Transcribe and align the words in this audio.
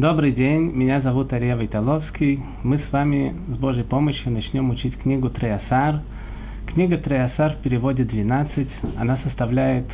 Добрый 0.00 0.32
день, 0.32 0.72
меня 0.74 1.02
зовут 1.02 1.30
Ария 1.34 1.54
Вайталовский. 1.56 2.42
Мы 2.62 2.78
с 2.78 2.90
вами 2.90 3.36
с 3.48 3.58
Божьей 3.58 3.82
помощью 3.82 4.32
начнем 4.32 4.70
учить 4.70 4.96
книгу 4.96 5.28
Треасар. 5.28 6.00
Книга 6.68 6.96
Треасар 6.96 7.56
в 7.56 7.58
переводе 7.58 8.04
12. 8.04 8.66
Она 8.96 9.18
составляет 9.24 9.84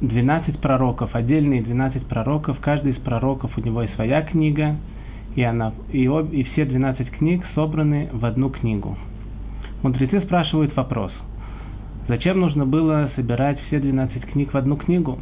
12 0.00 0.60
пророков, 0.60 1.14
отдельные 1.14 1.60
12 1.60 2.06
пророков. 2.06 2.58
Каждый 2.60 2.92
из 2.92 2.96
пророков 2.96 3.50
у 3.58 3.60
него 3.60 3.82
есть 3.82 3.94
своя 3.96 4.22
книга, 4.22 4.76
и, 5.34 5.42
она, 5.42 5.74
и, 5.92 6.06
об, 6.06 6.32
и 6.32 6.44
все 6.44 6.64
12 6.64 7.10
книг 7.10 7.44
собраны 7.54 8.08
в 8.14 8.24
одну 8.24 8.48
книгу. 8.48 8.96
Мудрецы 9.82 10.22
спрашивают 10.22 10.74
вопрос, 10.74 11.12
зачем 12.08 12.40
нужно 12.40 12.64
было 12.64 13.10
собирать 13.14 13.60
все 13.66 13.78
12 13.78 14.22
книг 14.24 14.54
в 14.54 14.56
одну 14.56 14.76
книгу? 14.76 15.18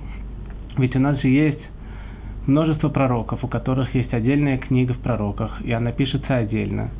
Ведь 0.78 0.94
у 0.94 1.00
нас 1.00 1.20
же 1.20 1.26
есть 1.26 1.60
множество 2.46 2.88
пророков, 2.88 3.42
у 3.44 3.48
которых 3.48 3.94
есть 3.94 4.12
отдельная 4.12 4.58
книга 4.58 4.94
в 4.94 4.98
пророках, 4.98 5.60
и 5.62 5.72
она 5.72 5.92
пишется 5.92 6.36
отдельно. 6.36 6.90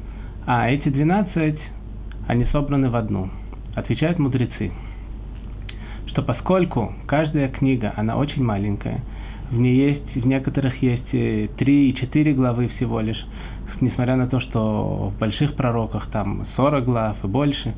А 0.47 0.71
эти 0.71 0.89
12, 0.89 1.59
они 2.29 2.45
собраны 2.47 2.91
в 2.91 2.97
одну. 2.97 3.31
Отвечают 3.75 4.19
мудрецы, 4.19 4.73
что 6.07 6.23
поскольку 6.23 6.93
каждая 7.07 7.49
книга, 7.49 7.93
она 7.97 8.17
очень 8.17 8.45
маленькая, 8.45 9.01
в 9.51 9.59
ней 9.59 9.77
есть, 9.77 10.15
в 10.15 10.27
некоторых 10.27 10.81
есть 10.83 11.11
3 11.11 11.57
и 11.57 11.95
4 11.95 12.33
главы 12.35 12.69
всего 12.77 13.01
лишь, 13.01 13.23
несмотря 13.81 14.17
на 14.17 14.29
то, 14.29 14.41
что 14.41 15.13
в 15.15 15.19
больших 15.19 15.55
пророках 15.55 16.09
там 16.11 16.47
40 16.57 16.85
глав 16.85 17.17
и 17.25 17.27
больше. 17.27 17.75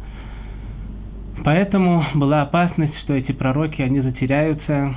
Поэтому 1.45 2.05
была 2.15 2.43
опасность, 2.43 2.97
что 3.01 3.15
эти 3.15 3.33
пророки, 3.33 3.83
они 3.83 4.01
затеряются, 4.01 4.95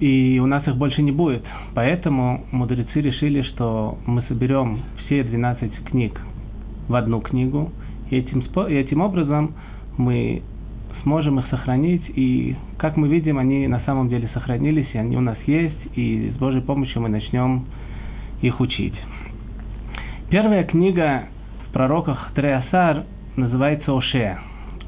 и 0.00 0.38
у 0.40 0.46
нас 0.46 0.66
их 0.66 0.76
больше 0.76 1.02
не 1.02 1.12
будет. 1.12 1.42
Поэтому 1.74 2.44
мудрецы 2.50 3.00
решили, 3.00 3.42
что 3.42 3.98
мы 4.06 4.22
соберем 4.28 4.80
все 5.04 5.22
12 5.22 5.84
книг 5.84 6.20
в 6.88 6.94
одну 6.94 7.20
книгу, 7.20 7.70
и 8.10 8.16
этим, 8.16 8.40
и 8.40 8.74
этим 8.74 9.00
образом 9.00 9.54
мы 9.96 10.42
сможем 11.02 11.38
их 11.40 11.46
сохранить, 11.48 12.02
и, 12.14 12.56
как 12.78 12.96
мы 12.96 13.08
видим, 13.08 13.38
они 13.38 13.66
на 13.66 13.80
самом 13.80 14.08
деле 14.08 14.28
сохранились, 14.34 14.88
и 14.92 14.98
они 14.98 15.16
у 15.16 15.20
нас 15.20 15.38
есть, 15.46 15.96
и 15.96 16.32
с 16.34 16.38
Божьей 16.38 16.62
помощью 16.62 17.02
мы 17.02 17.08
начнем 17.08 17.64
их 18.40 18.60
учить. 18.60 18.94
Первая 20.30 20.64
книга 20.64 21.24
в 21.68 21.72
пророках 21.72 22.32
Треасар 22.34 23.04
называется 23.36 23.96
Оше. 23.96 24.38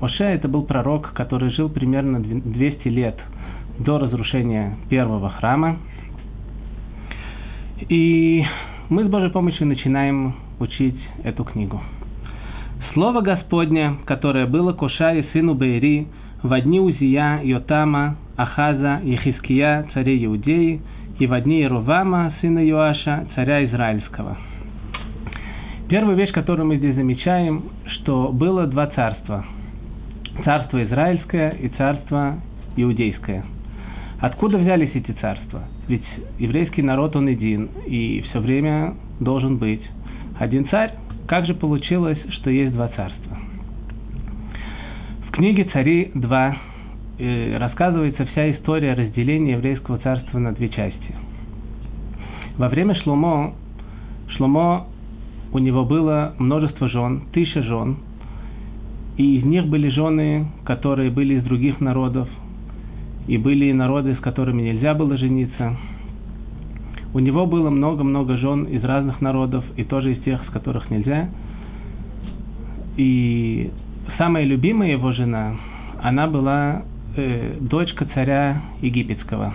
Оше 0.01 0.25
это 0.25 0.49
был 0.49 0.65
пророк, 0.65 1.13
который 1.13 1.51
жил 1.51 1.69
примерно 1.69 2.21
200 2.21 2.89
лет– 2.89 3.19
до 3.79 3.99
разрушения 3.99 4.77
первого 4.89 5.31
храма. 5.31 5.79
И 7.89 8.45
мы 8.89 9.05
с 9.05 9.09
Божьей 9.09 9.31
помощью 9.31 9.67
начинаем 9.67 10.35
учить 10.61 10.99
эту 11.23 11.45
книгу. 11.45 11.81
Слово 12.93 13.21
Господне, 13.23 13.97
которое 14.05 14.47
было 14.47 14.73
к 14.73 14.83
Ошае 14.83 15.25
сыну 15.33 15.55
Бейри 15.55 16.07
в 16.43 16.61
дни 16.61 16.81
Узия, 16.81 17.41
Йотама, 17.43 18.17
Ахаза, 18.37 19.01
Ехиския, 19.03 19.89
царя 19.93 20.25
Иудеи, 20.25 20.81
и 21.19 21.27
в 21.27 21.41
дни 21.41 21.61
Иеровама, 21.61 22.35
сына 22.41 22.65
Йоаша, 22.65 23.27
царя 23.35 23.65
Израильского. 23.65 24.37
Первая 25.89 26.17
вещь, 26.17 26.33
которую 26.33 26.67
мы 26.67 26.77
здесь 26.77 26.95
замечаем, 26.95 27.65
что 27.87 28.31
было 28.33 28.67
два 28.67 28.87
царства. 28.89 29.45
Царство 30.45 30.83
Израильское 30.83 31.51
и 31.51 31.69
царство 31.69 32.41
Иудейское– 32.77 33.45
Откуда 34.21 34.59
взялись 34.59 34.91
эти 34.95 35.13
царства? 35.13 35.65
Ведь 35.89 36.05
еврейский 36.39 36.83
народ, 36.83 37.17
он 37.17 37.29
един, 37.29 37.69
и 37.87 38.25
все 38.31 38.41
время 38.41 38.95
должен 39.21 39.59
быть 39.59 39.83
один 40.39 40.69
царь. 40.69 40.93
Как 41.27 41.47
же 41.47 41.55
получилось, 41.55 42.19
что 42.31 42.51
есть 42.51 42.73
два 42.75 42.89
царства? 42.89 43.39
В 45.29 45.31
книге 45.33 45.65
«Цари 45.73 46.13
2» 46.15 46.55
э, 47.19 47.57
рассказывается 47.59 48.25
вся 48.27 48.53
история 48.53 48.95
разделения 48.95 49.53
еврейского 49.53 49.99
царства 49.99 50.39
на 50.39 50.53
две 50.53 50.69
части. 50.69 51.15
Во 52.57 52.69
время 52.69 52.95
Шломо, 52.95 53.55
Шломо 54.29 54.87
у 55.53 55.59
него 55.59 55.85
было 55.85 56.35
множество 56.39 56.89
жен, 56.89 57.23
тысяча 57.33 57.63
жен, 57.63 57.97
и 59.17 59.39
из 59.39 59.45
них 59.45 59.67
были 59.67 59.89
жены, 59.89 60.47
которые 60.65 61.11
были 61.11 61.35
из 61.35 61.45
других 61.45 61.81
народов, 61.81 62.29
и 63.27 63.39
были 63.39 63.73
народы, 63.73 64.15
с 64.15 64.19
которыми 64.19 64.63
нельзя 64.63 64.95
было 64.95 65.17
жениться. 65.17 65.77
У 67.15 67.21
него 67.21 67.47
было 67.47 67.71
много-много 67.71 68.37
жен 68.37 68.65
из 68.65 68.83
разных 68.85 69.21
народов, 69.21 69.65
и 69.77 69.85
тоже 69.85 70.13
из 70.13 70.23
тех, 70.25 70.45
с 70.47 70.51
которых 70.51 70.91
нельзя. 70.91 71.31
И 72.97 73.71
самая 74.19 74.45
любимая 74.45 74.93
его 74.93 75.13
жена, 75.13 75.57
она 76.03 76.27
была 76.27 76.83
э, 77.17 77.57
дочка 77.61 78.07
царя 78.15 78.63
египетского. 78.83 79.55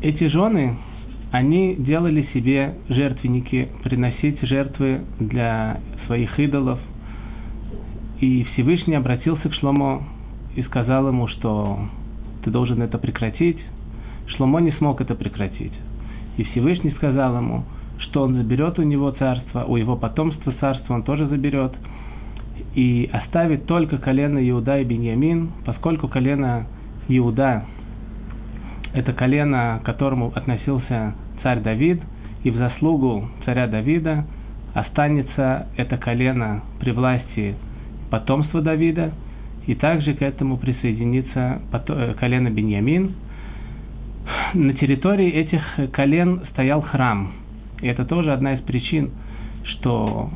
Эти 0.00 0.28
жены, 0.28 0.76
они 1.30 1.76
делали 1.76 2.26
себе 2.32 2.74
жертвенники, 2.88 3.68
приносить 3.84 4.40
жертвы 4.42 5.02
для 5.20 5.80
своих 6.06 6.38
идолов. 6.38 6.78
И 8.20 8.44
Всевышний 8.52 8.94
обратился 8.94 9.48
к 9.48 9.54
Шломо 9.54 10.02
и 10.54 10.62
сказал 10.62 11.08
ему, 11.08 11.28
что 11.28 11.78
ты 12.44 12.50
должен 12.50 12.82
это 12.82 12.98
прекратить. 12.98 13.58
Шломо 14.26 14.60
не 14.60 14.72
смог 14.72 15.00
это 15.00 15.14
прекратить. 15.14 15.72
И 16.36 16.44
Всевышний 16.44 16.92
сказал 16.92 17.36
ему, 17.36 17.64
что 17.98 18.22
он 18.22 18.34
заберет 18.34 18.78
у 18.78 18.82
него 18.82 19.10
царство, 19.12 19.64
у 19.64 19.76
его 19.76 19.96
потомства 19.96 20.52
царство 20.60 20.94
он 20.94 21.02
тоже 21.02 21.26
заберет, 21.26 21.72
и 22.74 23.08
оставит 23.12 23.66
только 23.66 23.98
колено 23.98 24.38
Иуда 24.50 24.78
и 24.78 24.84
Беньямин, 24.84 25.52
поскольку 25.64 26.08
колено 26.08 26.66
Иуда– 27.08 27.64
это 28.94 29.12
колено, 29.12 29.80
к 29.82 29.86
которому 29.86 30.32
относился 30.34 31.14
царь 31.42 31.60
Давид, 31.60 32.00
и 32.44 32.50
в 32.50 32.56
заслугу 32.56 33.28
царя 33.44 33.66
Давида 33.66 34.26
останется 34.74 35.68
это 35.76 35.96
колено 35.96 36.62
при 36.80 36.92
власти 36.92 37.54
потомства 38.10 38.60
Давида– 38.60 39.12
и 39.66 39.74
также 39.74 40.14
к 40.14 40.22
этому 40.22 40.56
присоединится 40.56 41.60
э, 41.72 42.14
колено 42.18 42.50
Беньямин. 42.50 43.14
На 44.54 44.74
территории 44.74 45.28
этих 45.30 45.62
колен 45.92 46.42
стоял 46.50 46.82
храм. 46.82 47.32
И 47.80 47.86
это 47.86 48.04
тоже 48.04 48.32
одна 48.32 48.54
из 48.54 48.60
причин, 48.60 49.10
что 49.64 50.30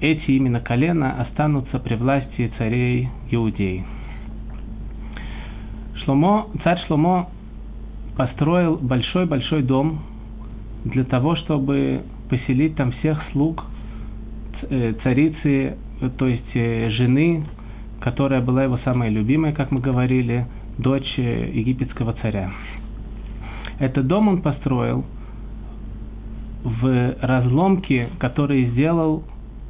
эти 0.00 0.32
именно 0.32 0.60
колена 0.60 1.20
останутся 1.22 1.78
при 1.78 1.94
власти 1.94 2.52
царей 2.58 3.08
Иудеи. 3.30 3.84
Шломо, 6.04 6.48
царь 6.62 6.78
Шломо 6.86 7.28
построил 8.16 8.76
большой-большой 8.76 9.62
дом 9.62 10.00
для 10.84 11.04
того, 11.04 11.36
чтобы 11.36 12.02
поселить 12.28 12.76
там 12.76 12.92
всех 12.92 13.20
слуг 13.32 13.64
э, 14.62 14.94
царицы, 15.02 15.76
то 16.18 16.26
есть 16.26 16.54
э, 16.54 16.90
жены 16.90 17.44
которая 18.04 18.42
была 18.42 18.64
его 18.64 18.78
самая 18.84 19.08
любимая, 19.08 19.54
как 19.54 19.70
мы 19.70 19.80
говорили, 19.80 20.44
дочь 20.76 21.14
э, 21.16 21.50
египетского 21.54 22.12
царя. 22.20 22.50
Этот 23.78 24.06
дом 24.06 24.28
он 24.28 24.42
построил 24.42 25.06
в 26.64 27.14
разломке, 27.22 28.10
который 28.18 28.66
сделал 28.66 29.24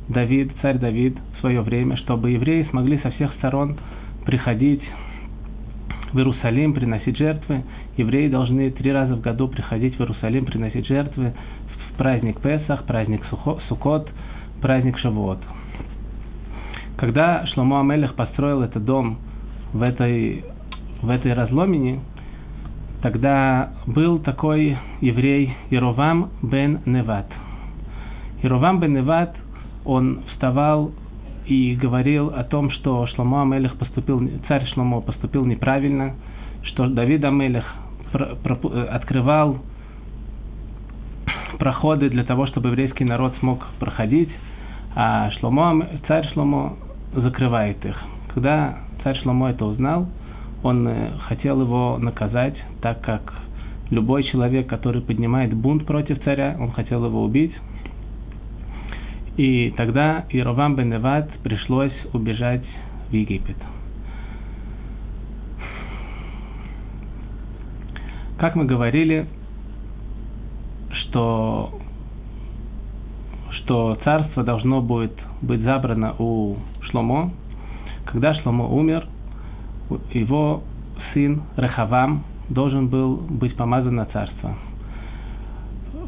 Давид, 0.08 0.50
царь 0.62 0.78
Давид 0.78 1.16
в 1.36 1.40
свое 1.42 1.60
время, 1.60 1.96
чтобы 1.96 2.32
евреи 2.32 2.66
смогли 2.70 2.98
со 3.04 3.12
всех 3.12 3.32
сторон 3.34 3.76
приходить 4.26 4.82
в 6.12 6.18
Иерусалим, 6.18 6.74
приносить 6.74 7.16
жертвы. 7.16 7.62
Евреи 7.96 8.28
должны 8.28 8.68
три 8.72 8.90
раза 8.90 9.14
в 9.14 9.20
году 9.20 9.46
приходить 9.46 9.94
в 9.96 10.00
Иерусалим, 10.00 10.44
приносить 10.44 10.88
жертвы 10.88 11.34
в 11.68 11.96
праздник 11.96 12.40
Песах, 12.40 12.82
праздник 12.82 13.22
Сукот, 13.68 14.10
праздник 14.60 14.98
Шавуот. 14.98 15.38
Когда 16.96 17.44
Шломо 17.46 17.80
Амелех 17.80 18.14
построил 18.14 18.62
этот 18.62 18.84
дом 18.84 19.18
в 19.72 19.82
этой, 19.82 20.44
в 21.02 21.10
этой 21.10 21.32
разломине, 21.32 22.00
тогда 23.02 23.70
был 23.86 24.20
такой 24.20 24.78
еврей 25.00 25.56
Ировам 25.70 26.30
бен 26.42 26.80
Неват. 26.86 27.26
Ировам 28.42 28.78
бен 28.80 28.94
Неват, 28.94 29.34
он 29.84 30.22
вставал 30.32 30.92
и 31.46 31.74
говорил 31.74 32.28
о 32.28 32.44
том, 32.44 32.70
что 32.70 33.06
Шломо 33.08 33.42
Амелех 33.42 33.76
поступил, 33.76 34.22
царь 34.48 34.64
Шломо 34.68 35.00
поступил 35.00 35.44
неправильно, 35.44 36.14
что 36.62 36.86
Давид 36.86 37.24
Амелех 37.24 37.64
открывал 38.90 39.58
проходы 41.58 42.08
для 42.08 42.24
того, 42.24 42.46
чтобы 42.46 42.68
еврейский 42.68 43.04
народ 43.04 43.34
смог 43.40 43.66
проходить, 43.78 44.30
а 44.94 45.30
Шломо, 45.32 45.86
царь 46.06 46.26
Шломо 46.32 46.76
закрывает 47.14 47.84
их. 47.84 47.96
Когда 48.32 48.78
царь 49.02 49.16
Шломо 49.18 49.50
это 49.50 49.64
узнал, 49.64 50.08
он 50.62 50.88
э, 50.88 51.12
хотел 51.28 51.60
его 51.60 51.98
наказать, 51.98 52.56
так 52.80 53.00
как 53.02 53.34
любой 53.90 54.24
человек, 54.24 54.66
который 54.66 55.02
поднимает 55.02 55.54
бунт 55.54 55.86
против 55.86 56.22
царя, 56.24 56.56
он 56.58 56.72
хотел 56.72 57.04
его 57.04 57.22
убить. 57.22 57.52
И 59.36 59.74
тогда 59.76 60.24
Иеровам 60.30 60.76
бен 60.76 60.90
Неват 60.90 61.28
пришлось 61.42 61.92
убежать 62.12 62.64
в 63.10 63.12
Египет. 63.12 63.56
Как 68.38 68.56
мы 68.56 68.64
говорили, 68.64 69.26
что, 70.92 71.78
что 73.50 73.98
царство 74.04 74.42
должно 74.42 74.82
будет 74.82 75.12
быть 75.40 75.60
забрано 75.60 76.14
у 76.18 76.56
Шломо. 76.94 77.32
Когда 78.04 78.34
Шломо 78.34 78.68
умер, 78.68 79.08
его 80.12 80.62
сын 81.12 81.42
Рахавам 81.56 82.22
должен 82.48 82.86
был 82.86 83.16
быть 83.16 83.56
помазан 83.56 83.96
на 83.96 84.06
царство. 84.06 84.54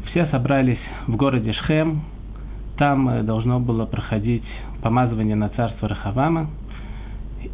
Все 0.09 0.27
собрались 0.27 0.79
в 1.07 1.15
городе 1.17 1.51
Шхем, 1.51 2.03
там 2.77 3.09
э, 3.09 3.23
должно 3.23 3.59
было 3.59 3.85
проходить 3.85 4.45
помазывание 4.81 5.35
на 5.35 5.49
царство 5.49 5.89
Рахавама, 5.89 6.47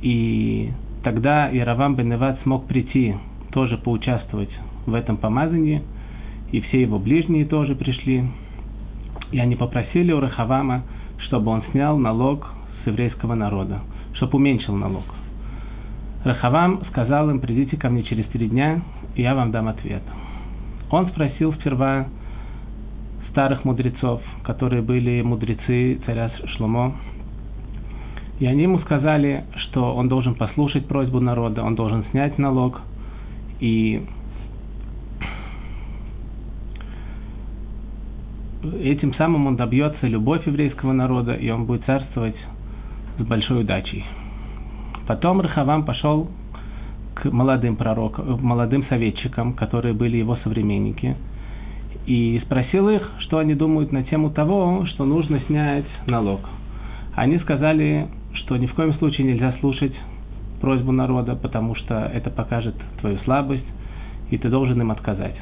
и 0.01 0.71
тогда 1.03 1.49
Яровам 1.49 1.95
бен 1.95 2.09
Неват 2.09 2.39
смог 2.43 2.67
прийти, 2.67 3.15
тоже 3.51 3.77
поучаствовать 3.77 4.51
в 4.85 4.93
этом 4.93 5.17
помазании, 5.17 5.81
и 6.51 6.61
все 6.61 6.81
его 6.81 6.99
ближние 6.99 7.45
тоже 7.45 7.73
пришли, 7.73 8.25
и 9.31 9.39
они 9.39 9.55
попросили 9.55 10.11
у 10.11 10.19
Рахавама, 10.19 10.83
чтобы 11.17 11.49
он 11.49 11.63
снял 11.71 11.97
налог 11.97 12.45
с 12.83 12.87
еврейского 12.87 13.35
народа, 13.35 13.81
чтобы 14.13 14.37
уменьшил 14.37 14.75
налог. 14.75 15.03
Рахавам 16.23 16.83
сказал 16.89 17.29
им, 17.29 17.39
придите 17.39 17.77
ко 17.77 17.89
мне 17.89 18.03
через 18.03 18.25
три 18.27 18.47
дня, 18.47 18.81
и 19.15 19.21
я 19.21 19.35
вам 19.35 19.51
дам 19.51 19.67
ответ. 19.67 20.03
Он 20.89 21.07
спросил 21.09 21.53
сперва 21.53 22.07
старых 23.31 23.65
мудрецов, 23.65 24.21
которые 24.43 24.81
были 24.81 25.21
мудрецы 25.21 25.99
царя 26.05 26.31
Шломо, 26.55 26.93
и 28.39 28.45
они 28.45 28.63
ему 28.63 28.79
сказали, 28.79 29.43
что 29.55 29.95
он 29.95 30.07
должен 30.07 30.35
послушать 30.35 30.87
просьбу 30.87 31.19
народа, 31.19 31.63
он 31.63 31.75
должен 31.75 32.05
снять 32.11 32.37
налог, 32.37 32.81
и 33.59 34.05
этим 38.81 39.13
самым 39.15 39.47
он 39.47 39.55
добьется 39.55 40.07
любовь 40.07 40.45
еврейского 40.45 40.93
народа, 40.93 41.33
и 41.33 41.49
он 41.49 41.65
будет 41.65 41.85
царствовать 41.85 42.35
с 43.17 43.23
большой 43.23 43.61
удачей. 43.61 44.05
Потом 45.07 45.41
Рахавам 45.41 45.83
пошел 45.83 46.29
к 47.15 47.25
молодым 47.31 47.75
пророкам, 47.75 48.39
молодым 48.41 48.85
советчикам, 48.87 49.53
которые 49.53 49.93
были 49.93 50.17
его 50.17 50.37
современники, 50.37 51.15
и 52.05 52.41
спросил 52.45 52.89
их, 52.89 53.09
что 53.19 53.37
они 53.37 53.53
думают 53.53 53.91
на 53.91 54.03
тему 54.03 54.29
того, 54.29 54.85
что 54.87 55.05
нужно 55.05 55.39
снять 55.47 55.85
налог. 56.07 56.41
Они 57.15 57.37
сказали, 57.39 58.07
что 58.33 58.57
ни 58.57 58.65
в 58.65 58.73
коем 58.73 58.93
случае 58.95 59.27
нельзя 59.27 59.53
слушать 59.59 59.93
просьбу 60.59 60.91
народа, 60.91 61.35
потому 61.35 61.75
что 61.75 62.09
это 62.13 62.29
покажет 62.29 62.75
твою 62.99 63.19
слабость, 63.19 63.65
и 64.31 64.37
ты 64.37 64.49
должен 64.49 64.79
им 64.81 64.91
отказать. 64.91 65.35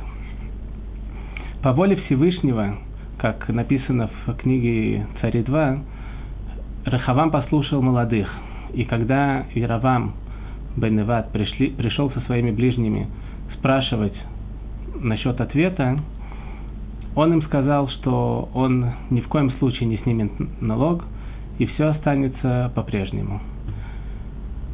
По 1.62 1.74
воле 1.74 1.96
Всевышнего, 1.96 2.78
как 3.20 3.48
написано 3.50 4.10
в 4.26 4.34
книге 4.34 5.06
Цари 5.22 5.44
2, 5.44 5.78
Рахавам 6.86 7.32
послушал 7.32 7.82
молодых– 7.82 8.30
и 8.74 8.86
когда 8.86 9.46
Яровам 9.54 10.14
бен 10.78 10.96
Неват 10.96 11.32
пришел 11.32 12.12
со 12.12 12.22
своими 12.22 12.52
ближними 12.52 13.08
спрашивать 13.58 14.16
насчет 15.00 15.40
ответа, 15.42 16.00
он 17.16 17.34
им 17.34 17.42
сказал, 17.44 17.90
что 17.90 18.50
он 18.54 18.92
ни 19.10 19.20
в 19.20 19.28
коем 19.28 19.52
случае 19.52 19.90
не 19.90 19.98
снимет 19.98 20.32
налог, 20.62 21.04
и 21.60 21.66
все 21.66 21.90
останется 21.90 22.72
по-прежнему. 22.74 23.42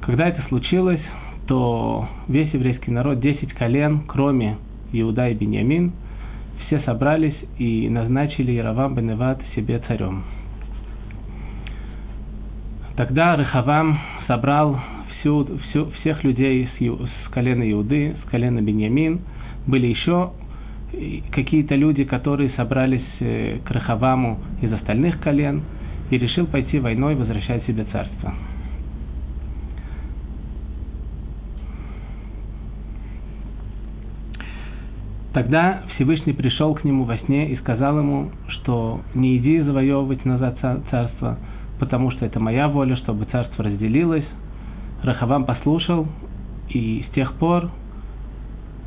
Когда 0.06 0.27
это 0.27 0.44
случилось, 0.48 1.01
то 1.48 2.07
весь 2.27 2.53
еврейский 2.53 2.92
народ, 2.92 3.19
10 3.19 3.53
колен, 3.53 4.01
кроме 4.07 4.57
Иуда 4.94 5.30
и 5.30 5.33
Беньямин, 5.33 5.94
все 6.65 6.80
собрались 6.81 7.36
и 7.57 7.89
назначили 7.89 8.51
Яровам 8.51 8.94
бен 8.94 9.07
Неват 9.07 9.42
себе 9.56 9.80
царем. 9.88 10.24
Тогда 12.98 13.36
Рехавам 13.36 14.00
собрал 14.26 14.80
всю, 15.12 15.48
всю, 15.70 15.92
всех 15.92 16.24
людей 16.24 16.68
с, 16.78 16.82
с 16.82 17.30
колена 17.30 17.72
Иуды, 17.72 18.16
с 18.26 18.30
колена 18.32 18.60
Беньямин. 18.60 19.22
Были 19.68 19.86
еще 19.86 20.32
какие-то 21.32 21.76
люди, 21.76 22.06
которые 22.06 22.50
собрались 22.58 23.06
э, 23.20 23.60
к 23.64 23.70
Рехаваму 23.70 24.40
из 24.64 24.74
остальных 24.74 25.20
колен 25.20 25.62
и 26.10 26.18
решил 26.18 26.48
пойти 26.48 26.80
войной 26.80 27.14
возвращать 27.14 27.64
себе 27.68 27.86
царство. 27.92 28.34
Тогда 35.34 35.84
Всевышний 35.94 36.34
пришел 36.34 36.74
к 36.74 36.84
нему 36.84 37.04
во 37.04 37.18
сне 37.20 37.52
и 37.52 37.58
сказал 37.58 38.00
ему, 38.00 38.32
что 38.48 39.02
не 39.14 39.38
иди 39.38 39.60
завоевывать 39.60 40.26
назад 40.26 40.58
царство, 40.90 41.38
потому 41.79 42.12
что 42.12 42.25
это 42.25 42.39
моя 42.39 42.68
воля, 42.68 42.95
чтобы 42.97 43.25
царство 43.25 43.63
разделилось. 43.63 44.25
Рахавам 45.03 45.45
послушал, 45.45 46.07
и 46.69 47.06
с 47.09 47.13
тех 47.13 47.33
пор 47.33 47.69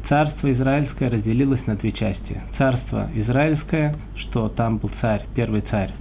царство 0.09 0.53
израильское 0.53 1.09
разделилось 1.09 1.65
на 1.67 1.77
две 1.77 1.93
части. 1.93 2.41
Царство 2.59 3.09
израильское, 3.15 3.97
что 4.17 4.49
там 4.49 4.79
был 4.79 4.91
царь, 5.01 5.25
первый 5.35 5.63
царь 5.63 5.93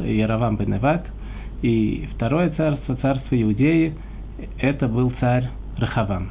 Яровам 0.00 0.56
бен 0.56 0.76
Эват, 0.76 1.06
и 1.62 2.08
второе 2.14 2.50
царство, 2.50 2.96
царство 2.96 3.40
Иудеи, 3.40 3.94
это 4.58 4.88
был 4.88 5.12
царь 5.20 5.48
Рахавам. 5.78 6.28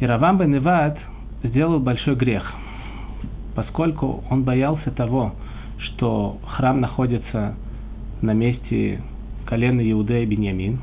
Яровам 0.00 0.38
бен 0.38 0.56
Эват 0.56 0.98
сделал 1.44 1.78
большой 1.78 2.16
грех, 2.16 2.52
поскольку 3.54 4.24
он 4.30 4.42
боялся 4.42 4.90
того, 4.90 5.32
что 5.78 6.38
храм 6.46 6.80
находится 6.80 7.54
на 8.22 8.32
месте 8.32 9.00
колена 9.46 9.80
Иуда 9.90 10.18
и 10.18 10.26
Беньямин, 10.26 10.78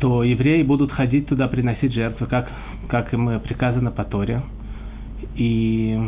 то 0.00 0.24
евреи 0.24 0.62
будут 0.62 0.92
ходить 0.92 1.26
туда 1.28 1.48
приносить 1.48 1.92
жертвы, 1.92 2.26
как, 2.26 2.50
как 2.88 3.12
им 3.12 3.38
приказано 3.40 3.90
по 3.90 4.04
Торе. 4.04 4.42
И 5.36 6.00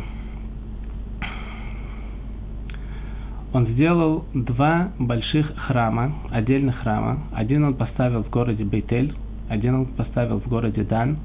он 3.52 3.66
сделал 3.68 4.24
два 4.32 4.92
больших 4.98 5.54
храма, 5.56 6.14
отдельных 6.30 6.76
храма. 6.78 7.24
Один 7.32 7.64
он 7.64 7.74
поставил 7.74 8.24
в 8.24 8.30
городе 8.30 8.64
Бейтель, 8.64 9.14
один 9.48 9.74
он 9.74 9.86
поставил 9.86 10.40
в 10.40 10.48
городе 10.48 10.82
Дан. 10.82 11.18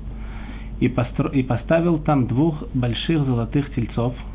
И, 0.80 0.88
постро... 0.88 1.30
и 1.30 1.44
поставил 1.44 2.00
там 2.00 2.27
двух 2.27 2.63
больших 2.74 3.25
золотых 3.25 3.74
тельцов– 3.74 4.15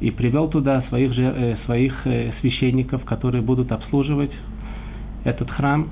и 0.00 0.10
привел 0.10 0.48
туда 0.48 0.82
своих, 0.88 1.12
э, 1.16 1.56
своих 1.64 2.06
э, 2.06 2.32
священников, 2.40 3.04
которые 3.04 3.42
будут 3.42 3.72
обслуживать 3.72 4.32
этот 5.24 5.50
храм 5.50 5.88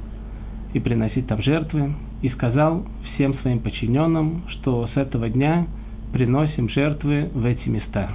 и 0.73 0.81
приносить 0.81 1.27
там 1.27 1.43
жертвы, 1.43 1.95
и 2.23 2.29
сказал 2.31 2.85
всем 3.15 3.35
своим 3.41 3.61
подчиненным, 3.61 4.43
что 4.49 4.89
с 4.93 4.97
этого 4.97 5.29
дня 5.29 5.67
приносим 6.13 6.69
жертвы 6.69 7.31
в 7.33 7.45
эти 7.45 7.69
места. 7.69 8.11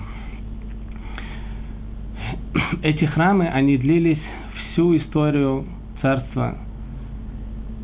Эти 2.81 3.05
храмы, 3.05 3.47
они 3.47 3.77
длились 3.77 4.21
всю 4.71 4.95
историю 4.97 5.65
царства 6.01 6.57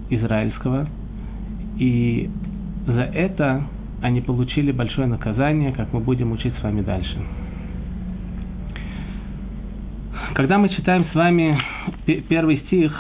израильского, 0.10 0.88
и 1.78 2.30
за 2.86 3.02
это 3.02 3.64
они 4.02 4.22
получили 4.22 4.72
большое 4.72 5.08
наказание, 5.08 5.72
как 5.72 5.92
мы 5.92 6.00
будем 6.00 6.32
учить 6.32 6.54
с 6.60 6.64
вами 6.64 6.82
дальше. 6.82 7.18
Когда 10.34 10.58
мы 10.58 10.70
читаем 10.70 11.06
с 11.12 11.16
вами 11.16 11.58
первый 12.28 12.58
стих, 12.66 12.92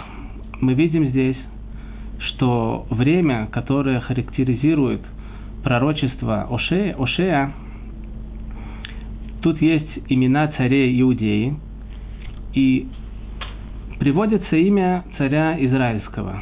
мы 0.61 0.73
видим 0.73 1.09
здесь, 1.09 1.35
что 2.19 2.87
время, 2.89 3.47
которое 3.51 3.99
характеризует 3.99 5.01
пророчество 5.63 6.47
Ошея, 6.49 6.95
Ошея 6.97 7.51
тут 9.41 9.61
есть 9.61 9.89
имена 10.07 10.47
царей 10.55 11.01
Иудеи, 11.01 11.55
и 12.53 12.87
приводится 13.99 14.55
имя 14.55 15.03
царя 15.17 15.57
Израильского. 15.65 16.41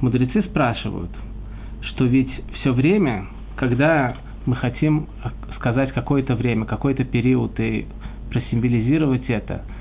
Мудрецы 0.00 0.42
спрашивают, 0.42 1.10
что 1.82 2.04
ведь 2.04 2.30
все 2.60 2.72
время, 2.72 3.26
когда 3.56 4.16
мы 4.46 4.56
хотим 4.56 5.08
сказать 5.56 5.92
какое-то 5.92 6.36
время, 6.36 6.64
какой-то 6.64 7.04
период 7.04 7.58
и 7.60 7.86
просимволизировать 8.30 9.28
это– 9.28 9.62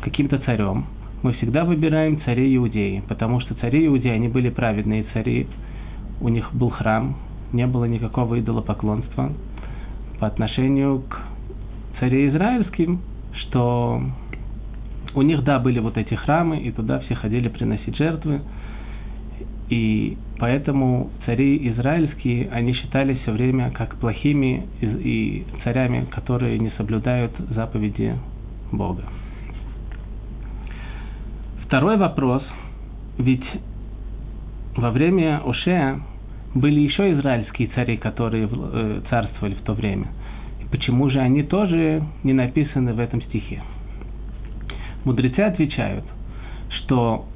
каким-то 0.00 0.38
царем, 0.38 0.86
мы 1.22 1.32
всегда 1.34 1.64
выбираем 1.64 2.20
царей 2.22 2.56
Иудеи, 2.56 3.02
потому 3.08 3.40
что 3.40 3.54
цари 3.54 3.86
Иудеи, 3.86 4.10
они 4.10 4.28
были 4.28 4.48
праведные 4.48 5.04
цари, 5.12 5.46
у 6.20 6.28
них 6.28 6.52
был 6.54 6.70
храм, 6.70 7.16
не 7.52 7.66
было 7.66 7.84
никакого 7.84 8.40
идолопоклонства 8.40 9.32
по 10.18 10.26
отношению 10.26 11.02
к 11.08 11.20
царе 11.98 12.28
израильским, 12.28 13.00
что 13.34 14.02
у 15.14 15.22
них, 15.22 15.42
да, 15.44 15.58
были 15.58 15.78
вот 15.78 15.96
эти 15.96 16.14
храмы, 16.14 16.58
и 16.58 16.70
туда 16.70 17.00
все 17.00 17.14
ходили 17.14 17.48
приносить 17.48 17.96
жертвы, 17.96 18.40
и 19.68 20.16
поэтому 20.38 21.10
цари 21.26 21.68
израильские, 21.68 22.48
они 22.50 22.72
считались 22.74 23.18
все 23.20 23.32
время 23.32 23.70
как 23.70 23.96
плохими 23.96 24.66
и 24.80 25.44
царями, 25.64 26.06
которые 26.10 26.58
не 26.58 26.70
соблюдают 26.76 27.32
заповеди 27.50 28.16
Бога. 28.72 29.04
Второй 31.70 31.98
вопрос, 31.98 32.42
ведь 33.16 33.44
во 34.74 34.90
время 34.90 35.40
Ошея 35.46 36.00
были 36.52 36.80
еще 36.80 37.12
израильские 37.12 37.68
цари, 37.68 37.96
которые 37.96 38.48
э, 38.50 39.02
царствовали 39.08 39.54
в 39.54 39.62
то 39.62 39.74
время. 39.74 40.08
Почему 40.72 41.08
же 41.10 41.20
они 41.20 41.44
тоже 41.44 42.02
не 42.24 42.32
написаны 42.32 42.92
в 42.92 42.98
этом 42.98 43.22
стихе? 43.22 43.62
Мудрецы 45.04 45.38
отвечают, 45.38 46.04
что 46.70 47.26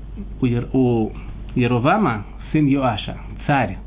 у, 0.43 0.47
у 0.76 1.12
Еровама, 1.55 2.25
сын 2.50 2.67
Йоаша, 2.67 3.17
царь, 3.47 3.79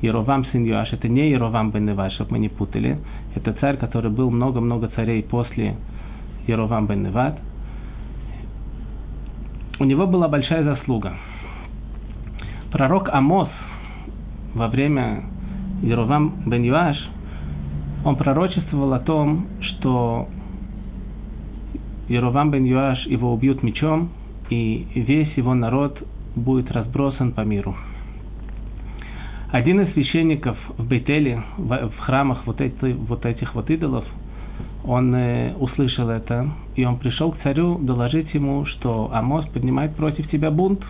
Еровам 0.00 0.46
сын 0.46 0.64
Йоаш, 0.64 0.94
это 0.94 1.08
не 1.08 1.28
Еровам 1.28 1.72
бен 1.72 1.84
Неват, 1.84 2.12
чтобы 2.12 2.32
мы 2.32 2.38
не 2.38 2.48
путали, 2.48 2.96
это 3.34 3.52
царь, 3.52 3.76
который 3.76 4.10
был 4.10 4.30
много-много 4.30 4.88
царей 4.96 5.22
после 5.22 5.76
Еровам 6.46 6.86
бен 6.86 7.02
Неват. 7.02 7.38
У 9.80 9.84
него 9.84 10.06
была 10.06 10.28
большая 10.28 10.62
заслуга. 10.62 11.14
Пророк 12.70 13.08
Амос 13.08 13.48
во 14.54 14.68
время 14.68 15.24
Еровам 15.82 16.42
бен 16.44 16.62
Юаш, 16.62 16.98
он 18.04 18.16
пророчествовал 18.16 18.92
о 18.92 18.98
том, 18.98 19.46
что 19.62 20.28
Еровам 22.08 22.50
бен 22.50 22.64
Юаш 22.64 23.06
его 23.06 23.32
убьют 23.32 23.62
мечом, 23.62 24.10
и 24.50 24.86
весь 24.94 25.32
его 25.38 25.54
народ 25.54 25.98
будет 26.36 26.70
разбросан 26.72 27.32
по 27.32 27.40
миру. 27.40 27.74
Один 29.50 29.80
из 29.80 29.94
священников 29.94 30.58
в 30.76 30.86
Бейтеле, 30.86 31.42
в 31.56 31.98
храмах 32.00 32.46
вот, 32.46 32.60
эти, 32.60 32.92
вот 32.92 33.24
этих 33.24 33.54
вот 33.54 33.70
идолов, 33.70 34.04
он 34.84 35.14
э, 35.14 35.54
услышал 35.58 36.08
это, 36.08 36.48
и 36.76 36.84
он 36.84 36.98
пришел 36.98 37.32
к 37.32 37.38
царю 37.42 37.78
доложить 37.78 38.32
ему, 38.34 38.64
что 38.66 39.10
Амос 39.12 39.46
поднимает 39.48 39.94
против 39.96 40.28
тебя 40.30 40.50
бунт. 40.50 40.82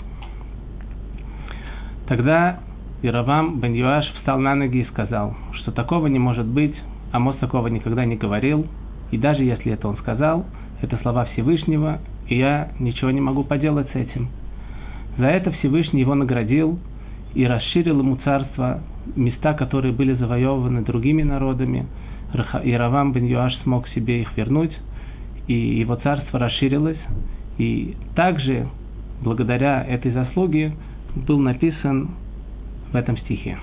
Тогда 2.07 2.61
Иравам 3.03 3.61
бен 3.61 3.73
Юаш 3.73 4.07
встал 4.19 4.39
на 4.39 4.55
ноги 4.55 4.79
и 4.79 4.87
сказал, 4.87 5.37
что 5.55 5.73
такого 5.73 6.07
не 6.07 6.19
может 6.19 6.47
быть, 6.47 6.75
Амос 7.13 7.37
такого 7.37 7.69
никогда 7.69 8.05
не 8.05 8.17
говорил, 8.17 8.67
и 9.11 9.19
даже 9.19 9.43
если 9.43 9.73
это 9.73 9.89
он 9.89 9.97
сказал, 9.99 10.47
это 10.81 10.97
слова 10.99 11.25
Всевышнего, 11.27 11.99
и 12.29 12.39
я 12.39 12.71
ничего 12.79 13.11
не 13.11 13.21
могу 13.21 13.45
поделать 13.45 13.89
с 13.91 13.95
этим. 13.97 14.29
За 15.19 15.27
это 15.27 15.51
Всевышний 15.53 16.01
его 16.01 16.15
наградил 16.15 16.79
и 17.35 17.47
расширил 17.47 18.01
ему 18.01 18.17
царство, 18.25 18.81
места, 19.17 19.55
которые 19.55 19.93
были 19.93 20.15
завоеваны 20.15 20.83
другими 20.83 21.23
народами. 21.23 21.87
И 22.65 22.73
Равам 22.73 23.13
бен 23.13 23.25
Юаш 23.25 23.55
смог 23.63 23.89
себе 23.89 24.23
их 24.23 24.37
вернуть, 24.37 24.73
и 25.49 25.55
его 25.55 25.97
царство 25.97 26.39
расширилось. 26.39 26.99
И 27.59 27.97
также, 28.15 28.69
благодаря 29.23 29.85
этой 29.85 30.13
заслуге, 30.13 30.73
был 31.15 31.39
написан 31.39 32.11
в 32.93 32.97
этом 32.97 33.17
стихе. 33.19 33.59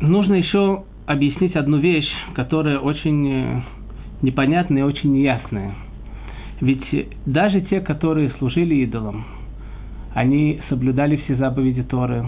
Нужно 0.00 0.34
еще 0.34 0.84
объяснить 1.06 1.56
одну 1.56 1.78
вещь, 1.78 2.10
которая 2.34 2.78
очень 2.78 3.28
э, 3.28 3.62
непонятная 4.22 4.82
и 4.82 4.84
очень 4.84 5.12
неясная. 5.12 5.74
Ведь 6.60 6.84
даже 7.26 7.60
те, 7.62 7.80
которые 7.80 8.30
служили 8.38 8.74
идолам, 8.76 9.24
они 10.14 10.60
соблюдали 10.68 11.16
все 11.16 11.36
заповеди 11.36 11.82
Торы 11.82 12.26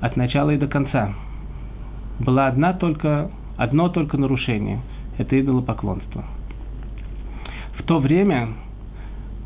от 0.00 0.16
начала 0.16 0.50
и 0.50 0.58
до 0.58 0.66
конца. 0.66 1.14
Была 2.18 2.46
одна 2.46 2.72
только, 2.72 3.30
одно 3.56 3.88
только 3.88 4.16
нарушение– 4.16 4.80
это 5.18 5.40
идолопоклонство. 5.40 6.24
В 7.78 7.82
то 7.82 7.98
время 7.98 8.48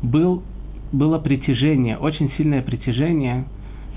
был, 0.01 0.43
было 0.91 1.19
притяжение, 1.19 1.97
очень 1.97 2.31
сильное 2.37 2.61
притяжение 2.61 3.45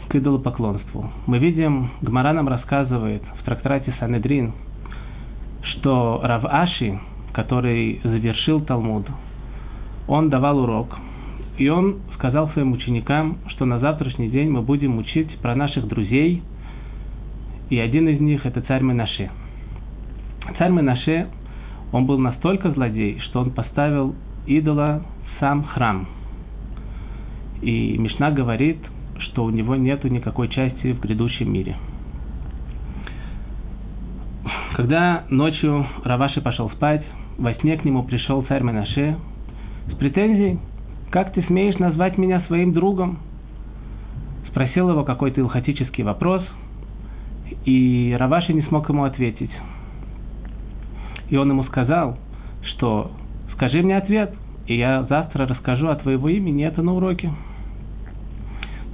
к 0.09 0.15
идолопоклонству. 0.15 1.11
Мы 1.27 1.39
видим, 1.39 1.91
Гмара 2.01 2.33
нам 2.33 2.49
рассказывает 2.49 3.23
в 3.41 3.45
трактате 3.45 3.95
Санедрин, 4.01 4.53
что 5.63 6.21
Рав 6.23 6.45
Аши, 6.45 6.99
который 7.33 8.01
завершил 8.03 8.61
Талмуд, 8.63 9.07
он 10.09 10.31
давал 10.31 10.59
урок– 10.59 10.97
и 11.59 11.69
он 11.69 11.99
сказал 12.15 12.49
своим 12.51 12.73
ученикам, 12.73 13.39
что 13.49 13.65
на 13.65 13.79
завтрашний 13.79 14.29
день 14.29 14.49
мы 14.49 14.63
будем 14.63 14.99
учить 14.99 15.31
про 15.39 15.55
наших 15.55 15.87
друзей, 15.87 16.43
и 17.73 17.79
один 17.79 18.07
из 18.07 18.21
них 18.21 18.45
это 18.45 18.61
царь 18.61 18.83
Менаше. 18.83 19.31
Царь 20.59 20.71
Менаше, 20.71 21.29
он 21.91 22.05
был 22.05 22.19
настолько 22.19 22.71
злодей, 22.71 23.19
что 23.21 23.41
он 23.41 23.51
поставил 23.51 24.15
идола 24.47 25.03
в 25.25 25.41
сам 25.41 25.65
храм. 25.65 26.07
И 27.63 27.97
Мишна 27.97 28.31
говорит, 28.31 28.77
что 29.21 29.45
у 29.45 29.51
него 29.51 29.75
нету 29.75 30.09
никакой 30.09 30.49
части 30.51 30.93
в 30.93 31.01
грядущем 31.01 31.51
мире. 31.51 31.77
Когда 34.77 35.25
ночью 35.31 35.87
Раваши 36.05 36.43
пошел 36.43 36.69
спать, 36.73 37.03
во 37.39 37.55
сне 37.55 37.79
к 37.79 37.87
нему 37.87 38.03
пришел 38.03 38.43
царь 38.43 38.63
Менаше 38.63 39.17
с 39.91 39.95
претензией, 39.95 40.59
«Как 41.11 41.33
ты 41.33 41.43
смеешь 41.45 41.79
назвать 41.79 42.19
меня 42.19 42.43
своим 42.49 42.75
другом?» 42.75 43.21
Спросил 44.51 44.91
его 44.91 45.05
какой-то 45.05 45.41
илхатический 45.41 46.05
вопрос, 46.05 46.45
и 47.65 48.17
Раваши 48.19 48.53
не 48.53 48.63
смог 48.63 48.89
ему 48.89 49.05
ответить. 49.05 49.51
И 51.31 51.37
он 51.37 51.51
ему 51.51 51.65
сказал, 51.65 52.19
что 52.63 53.11
«Скажи 53.55 53.83
мне 53.83 53.97
ответ, 53.97 54.35
и 54.67 54.77
я 54.77 55.05
завтра 55.05 55.47
расскажу 55.47 55.89
о 55.89 55.97
твоего 55.97 56.29
имени 56.29 56.65
это 56.65 56.83
на 56.83 56.95
уроке». 56.95 57.31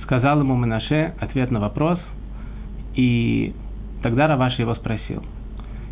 Сказал 0.03 0.41
ему 0.41 0.57
Менаше 0.57 1.15
ответ 1.21 1.51
на 1.51 1.61
вопрос, 1.61 1.99
и 2.95 3.55
тогда 4.03 4.27
Раваши 4.27 4.63
его 4.63 4.75
спросил, 4.75 5.23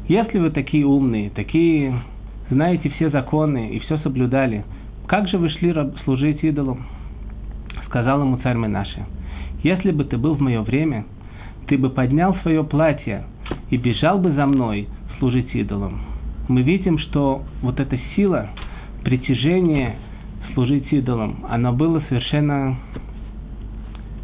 «Если 0.09 0.39
вы 0.39 0.51
такие 0.51 0.87
умные, 0.87 1.31
такие, 1.31 2.01
знаете 2.49 2.91
все 2.91 3.11
законы 3.11 3.71
и 3.71 3.81
все 3.81 3.99
соблюдали, 3.99 4.65
как 5.07 5.29
же 5.29 5.39
вы 5.39 5.51
шли 5.51 5.75
служить 6.05 6.43
идолам? 6.43 6.87
Сказал 7.87 8.21
ему 8.21 8.39
царь 8.39 8.57
Менаше, 8.57 9.05
если 9.63 9.91
бы 9.91 10.05
ты 10.05 10.17
был 10.17 10.35
в 10.35 10.41
мое 10.41 10.63
время, 10.63 11.05
ты 11.67 11.79
бы 11.79 11.91
поднял 11.91 12.35
свое 12.43 12.65
платье 12.65 13.25
и 13.71 13.77
бежал 13.77 14.19
бы 14.19 14.33
за 14.33 14.47
мной 14.47 14.89
служить 15.19 15.55
идолам. 15.55 16.01
Мы 16.49 16.63
видим, 16.63 16.99
что 16.99 17.43
вот 17.63 17.81
эта 17.81 17.99
сила, 18.15 18.51
притяжение 19.03 19.97
служить 20.55 20.93
идолам, 20.93 21.45
оно 21.49 21.73
было 21.73 22.03
совершенно 22.09 22.77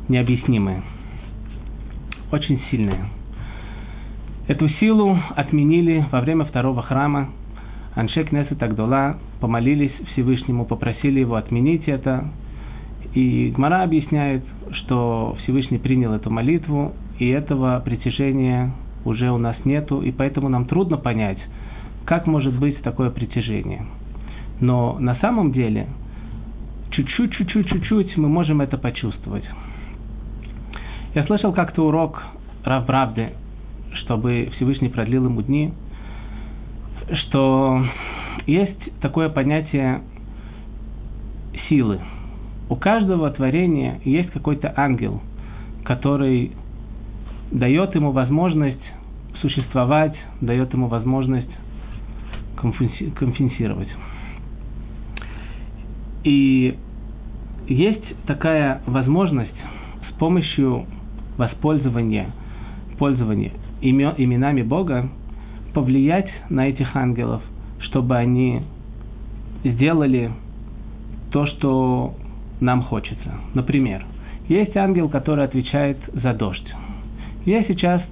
необъяснимое, 0.09 0.83
очень 2.31 2.61
сильное. 2.71 3.09
Эту 4.49 4.69
силу 4.69 5.19
отменили 5.37 6.05
во 6.11 6.21
время 6.21 6.45
второго 6.45 6.83
храма. 6.83 7.31
Аншек 7.95 8.33
Несет 8.33 8.63
Агдола 8.63 9.19
помолились 9.41 9.93
Всевышнему, 10.13 10.65
попросили 10.65 11.21
его 11.21 11.37
отменить 11.37 11.87
это. 11.87 12.29
И 13.15 13.53
Гмара 13.55 13.83
объясняет, 13.83 14.43
что 14.73 15.37
Всевышний 15.43 15.79
принял 15.79 16.13
эту 16.13 16.31
молитву, 16.31 16.93
и 17.23 17.29
этого 17.29 17.81
притяжения 17.85 18.73
уже 19.05 19.31
у 19.31 19.39
нас 19.39 19.55
нету, 19.65 20.03
и 20.03 20.11
поэтому 20.11 20.49
нам 20.49 20.65
трудно 20.65 20.97
понять, 20.97 21.39
как 22.05 22.27
может 22.27 22.53
быть 22.59 22.83
такое 22.83 23.11
притяжение. 23.11 23.87
Но 24.61 24.99
на 24.99 25.15
самом 25.15 25.53
деле, 25.53 25.87
чуть-чуть, 26.91 27.33
чуть-чуть, 27.35 27.69
чуть-чуть 27.69 28.17
мы 28.17 28.29
можем 28.29 28.61
это 28.61 28.77
почувствовать. 28.77 29.45
Я 31.15 31.25
слышал 31.27 31.53
как-то 31.53 31.87
урок 31.87 32.21
Рав 32.65 32.87
Правды, 32.87 33.29
чтобы 34.01 34.51
Всевышний 34.57 34.89
продлил 34.89 35.27
ему 35.27 35.43
дни, 35.43 35.73
что 37.13 37.87
есть 38.49 39.01
такое 39.01 39.29
понятие 39.29 40.01
силы. 41.69 42.01
У 42.69 42.75
каждого 42.75 43.31
творения 43.31 44.01
есть 44.05 44.33
какой-то 44.33 44.75
ангел, 44.77 45.23
который 45.85 46.51
дает 47.53 47.95
ему 47.95 48.13
возможность 48.13 48.83
существовать, 49.41 50.17
дает 50.41 50.73
ему 50.73 50.89
возможность 50.89 51.51
компенсировать. 52.57 53.89
И 56.25 56.79
есть 57.67 58.27
такая 58.27 58.83
возможность 58.87 59.55
с 60.09 60.13
помощью 60.19 60.87
воспользования 61.37 62.31
пользования 62.99 63.53
имен, 63.81 64.15
именами 64.17 64.63
Бога, 64.63 65.09
повлиять 65.75 66.31
на 66.51 66.69
этих 66.69 66.95
ангелов, 66.95 67.43
чтобы 67.81 68.17
они 68.17 68.63
сделали 69.65 70.31
то, 71.33 71.47
что 71.47 72.15
нам 72.61 72.83
хочется. 72.83 73.35
Например, 73.55 74.05
есть 74.49 74.77
ангел, 74.77 75.09
который 75.09 75.45
отвечает 75.45 75.99
за 76.13 76.35
дождь. 76.35 76.73
Есть 77.45 77.69
сейчас 77.69 78.03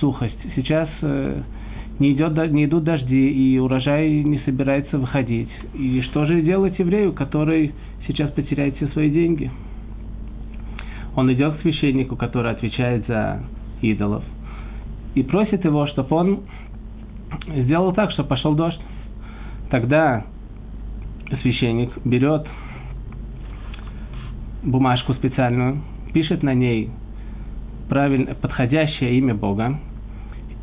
сухость, 0.00 0.38
сейчас 0.56 0.88
э, 1.02 1.42
не, 2.00 2.12
идет, 2.12 2.36
не 2.50 2.64
идут 2.64 2.84
дожди, 2.84 3.30
и 3.30 3.58
урожай 3.58 4.22
не 4.24 4.38
собирается 4.40 4.98
выходить. 4.98 5.50
И 5.74 6.02
что 6.02 6.26
же 6.26 6.42
делать 6.42 6.78
еврею, 6.78 7.12
который 7.12 7.72
сейчас 8.06 8.30
потеряет 8.32 8.76
все 8.76 8.88
свои 8.88 9.10
деньги? 9.10 9.50
Он 11.14 11.32
идет 11.32 11.56
к 11.56 11.62
священнику, 11.62 12.16
который 12.16 12.50
отвечает 12.50 13.06
за 13.06 13.42
идолов, 13.82 14.24
и 15.14 15.22
просит 15.22 15.64
его, 15.64 15.86
чтобы 15.86 16.16
он 16.16 16.40
сделал 17.48 17.92
так, 17.92 18.10
чтобы 18.12 18.28
пошел 18.28 18.54
дождь. 18.54 18.80
Тогда 19.70 20.24
священник 21.42 21.90
берет 22.04 22.46
бумажку 24.62 25.14
специальную, 25.14 25.82
пишет 26.12 26.42
на 26.42 26.54
ней 26.54 26.90
правильно 27.90 28.34
подходящее 28.36 29.18
имя 29.18 29.34
Бога 29.34 29.78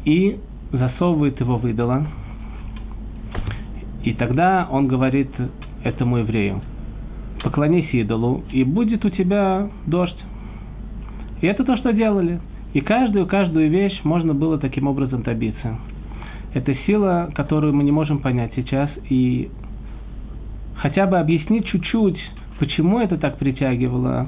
и 0.05 0.39
засовывает 0.71 1.39
его 1.41 1.57
в 1.57 1.67
идола. 1.67 2.07
И 4.03 4.13
тогда 4.13 4.67
он 4.71 4.87
говорит 4.87 5.29
этому 5.83 6.17
еврею, 6.19 6.61
поклонись 7.43 7.93
идолу, 7.93 8.43
и 8.51 8.63
будет 8.63 9.03
у 9.03 9.09
тебя 9.09 9.69
дождь. 9.85 10.17
И 11.41 11.47
это 11.47 11.65
то, 11.65 11.75
что 11.77 11.91
делали. 11.91 12.39
И 12.73 12.79
каждую, 12.79 13.27
каждую 13.27 13.69
вещь 13.69 13.99
можно 14.03 14.33
было 14.33 14.57
таким 14.57 14.87
образом 14.87 15.23
добиться. 15.23 15.77
Это 16.53 16.73
сила, 16.85 17.29
которую 17.35 17.75
мы 17.75 17.83
не 17.83 17.91
можем 17.91 18.19
понять 18.19 18.53
сейчас, 18.55 18.89
и 19.09 19.51
хотя 20.77 21.05
бы 21.05 21.19
объяснить 21.19 21.65
чуть-чуть, 21.67 22.19
почему 22.57 22.99
это 22.99 23.17
так 23.17 23.37
притягивало, 23.37 24.27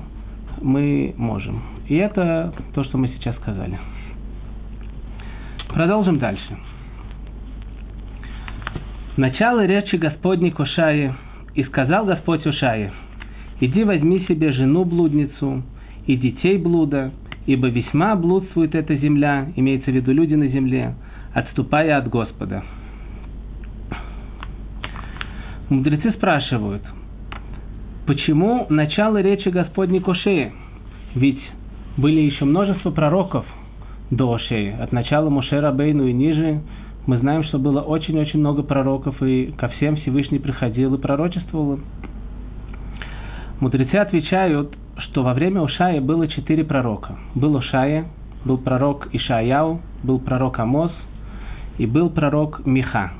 мы 0.61 1.13
можем. 1.17 1.78
И 1.89 1.95
это 1.95 2.53
то, 2.73 2.83
что 2.83 2.97
мы 2.97 3.07
сейчас 3.09 3.35
сказали. 3.37 3.77
Продолжим 5.69 6.19
дальше. 6.19 6.57
Начало 9.17 9.65
речи 9.65 9.95
Господней 9.95 10.51
к 10.51 10.59
и 11.55 11.63
сказал 11.63 12.05
Господь 12.05 12.45
Ушае, 12.45 12.93
иди 13.59 13.83
возьми 13.83 14.19
себе 14.27 14.53
жену-блудницу 14.53 15.63
и 16.05 16.15
детей 16.15 16.57
блуда, 16.57 17.11
ибо 17.47 17.67
весьма 17.67 18.15
блудствует 18.15 18.75
эта 18.75 18.95
земля, 18.95 19.47
имеется 19.55 19.91
в 19.91 19.95
виду 19.95 20.13
люди 20.13 20.35
на 20.35 20.47
земле, 20.47 20.93
отступая 21.33 21.97
от 21.97 22.07
Господа. 22.07 22.63
Мудрецы 25.69 26.11
спрашивают, 26.11 26.83
почему 28.05 28.67
начало 28.69 29.21
речи 29.21 29.49
Господней 29.49 29.99
к? 29.99 30.51
Ведь 31.15 31.41
были 31.99 32.21
еще 32.21 32.45
множество 32.45 32.91
пророков– 32.91 33.45
до 34.11 34.33
Ошеи. 34.33 34.75
От 34.79 34.91
начала 34.91 35.29
Мушера 35.29 35.71
Бейну 35.71 36.07
и 36.07 36.13
ниже 36.13 36.61
мы 37.05 37.17
знаем, 37.19 37.43
что 37.43 37.59
было 37.59 37.81
очень-очень 37.81 38.39
много 38.39 38.63
пророков, 38.63 39.21
и 39.21 39.53
ко 39.57 39.67
всем 39.69 39.95
Всевышний 39.97 40.39
приходил 40.39 40.95
и 40.95 40.97
пророчествовал. 40.97 41.79
Мудрецы 43.59 43.95
отвечают, 43.95 44.77
что 44.97 45.23
во 45.23 45.33
время 45.33 45.61
Ушая 45.61 46.01
было 46.01 46.27
четыре 46.27 46.63
пророка. 46.63 47.17
Был 47.35 47.55
Ушая, 47.55 48.05
был 48.45 48.57
пророк 48.57 49.09
Ишаяу, 49.13 49.81
был 50.03 50.19
пророк 50.19 50.59
Амос 50.59 50.91
и 51.77 51.85
был 51.85 52.09
пророк 52.09 52.65
Миха. 52.65 53.11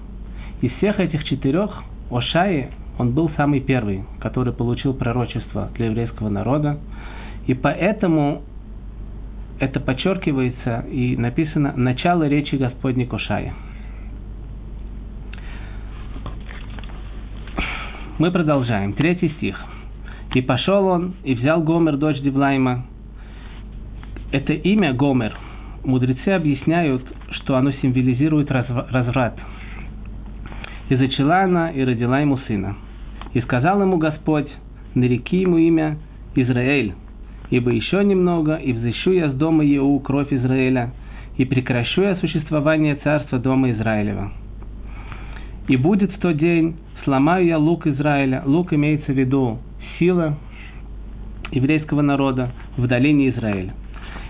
Из 0.61 0.71
всех 0.73 0.99
этих 0.99 1.23
четырех 1.25 1.83
Ошаи 2.11 2.69
он 2.97 3.11
был 3.11 3.31
самый 3.37 3.59
первый, 3.61 4.03
который 4.19 4.53
получил 4.53 4.93
пророчество 4.93 5.69
для 5.75 5.87
еврейского 5.87 6.29
народа. 6.29 6.77
И 7.47 7.53
поэтому 7.53 8.41
это 9.59 9.79
подчеркивается 9.79 10.85
и 10.89 11.17
написано 11.17 11.73
«начало 11.75 12.27
речи 12.27 12.55
Господней 12.55 13.05
Кушая». 13.05 13.53
Мы 18.17 18.31
продолжаем. 18.31 18.93
Третий 18.93 19.29
стих. 19.29 19.57
«И 20.33 20.41
пошел 20.41 20.87
он, 20.87 21.15
и 21.23 21.35
взял 21.35 21.61
Гомер, 21.61 21.97
дочь 21.97 22.19
Девлайма». 22.19 22.85
Это 24.31 24.53
имя 24.53 24.93
Гомер. 24.93 25.35
Мудрецы 25.83 26.29
объясняют, 26.29 27.01
что 27.31 27.55
оно 27.55 27.71
символизирует 27.71 28.51
разврат. 28.51 29.39
«И 30.89 30.95
зачала 30.95 31.43
она, 31.43 31.71
и 31.71 31.83
родила 31.83 32.19
ему 32.19 32.37
сына. 32.39 32.75
И 33.33 33.41
сказал 33.41 33.81
ему 33.81 33.97
Господь, 33.97 34.49
нареки 34.95 35.37
ему 35.37 35.57
имя 35.57 35.97
Израиль, 36.35 36.93
ибо 37.49 37.71
еще 37.71 38.03
немного, 38.03 38.55
и 38.55 38.73
взыщу 38.73 39.11
я 39.11 39.29
с 39.29 39.33
дома 39.33 39.63
Еу 39.63 39.99
кровь 39.99 40.31
Израиля, 40.31 40.91
и 41.37 41.45
прекращу 41.45 42.01
я 42.01 42.15
существование 42.17 42.95
царства 42.95 43.39
дома 43.39 43.71
Израилева. 43.71 44.31
И 45.67 45.77
будет 45.77 46.11
в 46.11 46.19
тот 46.19 46.37
день, 46.37 46.75
сломаю 47.03 47.45
я 47.45 47.57
лук 47.57 47.87
Израиля, 47.87 48.43
лук 48.45 48.73
имеется 48.73 49.11
в 49.11 49.17
виду 49.17 49.59
сила 49.97 50.37
еврейского 51.51 52.01
народа 52.01 52.51
в 52.77 52.87
долине 52.87 53.29
Израиля. 53.29 53.73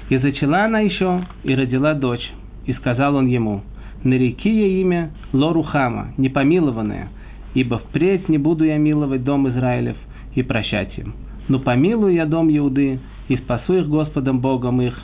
И 0.10 0.18
зачала 0.18 0.66
она 0.66 0.80
еще, 0.80 1.24
и 1.44 1.56
родила 1.56 1.94
дочь, 1.94 2.32
и 2.66 2.74
сказал 2.74 3.16
он 3.16 3.28
ему, 3.28 3.62
нареки 4.04 4.50
ей 4.50 4.82
имя 4.82 5.12
Лорухама, 5.34 6.14
непомилованная, 6.18 7.10
ибо 7.54 7.80
впредь 7.80 8.30
не 8.30 8.38
буду 8.38 8.64
я 8.64 8.78
миловать 8.78 9.24
дом 9.24 9.48
Израилев 9.50 9.98
и 10.36 10.44
прощать 10.44 10.98
им 10.98 11.14
но 11.50 11.60
помилую 11.60 12.14
я 12.14 12.26
дом 12.26 12.50
Иуды, 12.56 13.00
и 13.28 13.38
спасу 13.38 13.74
их 13.74 13.88
Господом 13.88 14.40
Богом 14.40 14.82
их, 14.82 14.98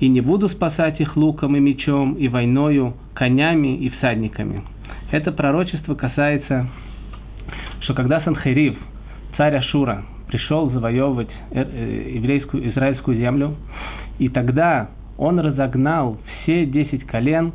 и 0.00 0.08
не 0.08 0.20
буду 0.20 0.48
спасать 0.50 1.00
их 1.00 1.16
луком 1.16 1.56
и 1.56 1.60
мечом, 1.60 2.14
и 2.14 2.28
войною, 2.28 2.94
конями 3.14 3.76
и 3.76 3.88
всадниками. 3.90 4.62
Это 5.10 5.32
пророчество 5.32 5.94
касается, 5.94 6.68
что 7.80 7.94
когда 7.94 8.20
Санхерив, 8.20 8.76
царь 9.36 9.56
Ашура, 9.56 10.04
пришел 10.28 10.70
завоевывать 10.70 11.30
э, 11.50 11.62
э, 11.62 12.12
еврейскую, 12.16 12.70
израильскую 12.70 13.16
землю, 13.16 13.56
и 14.18 14.28
тогда 14.28 14.90
он 15.16 15.40
разогнал 15.40 16.18
все 16.42 16.66
десять 16.66 17.04
колен 17.04 17.52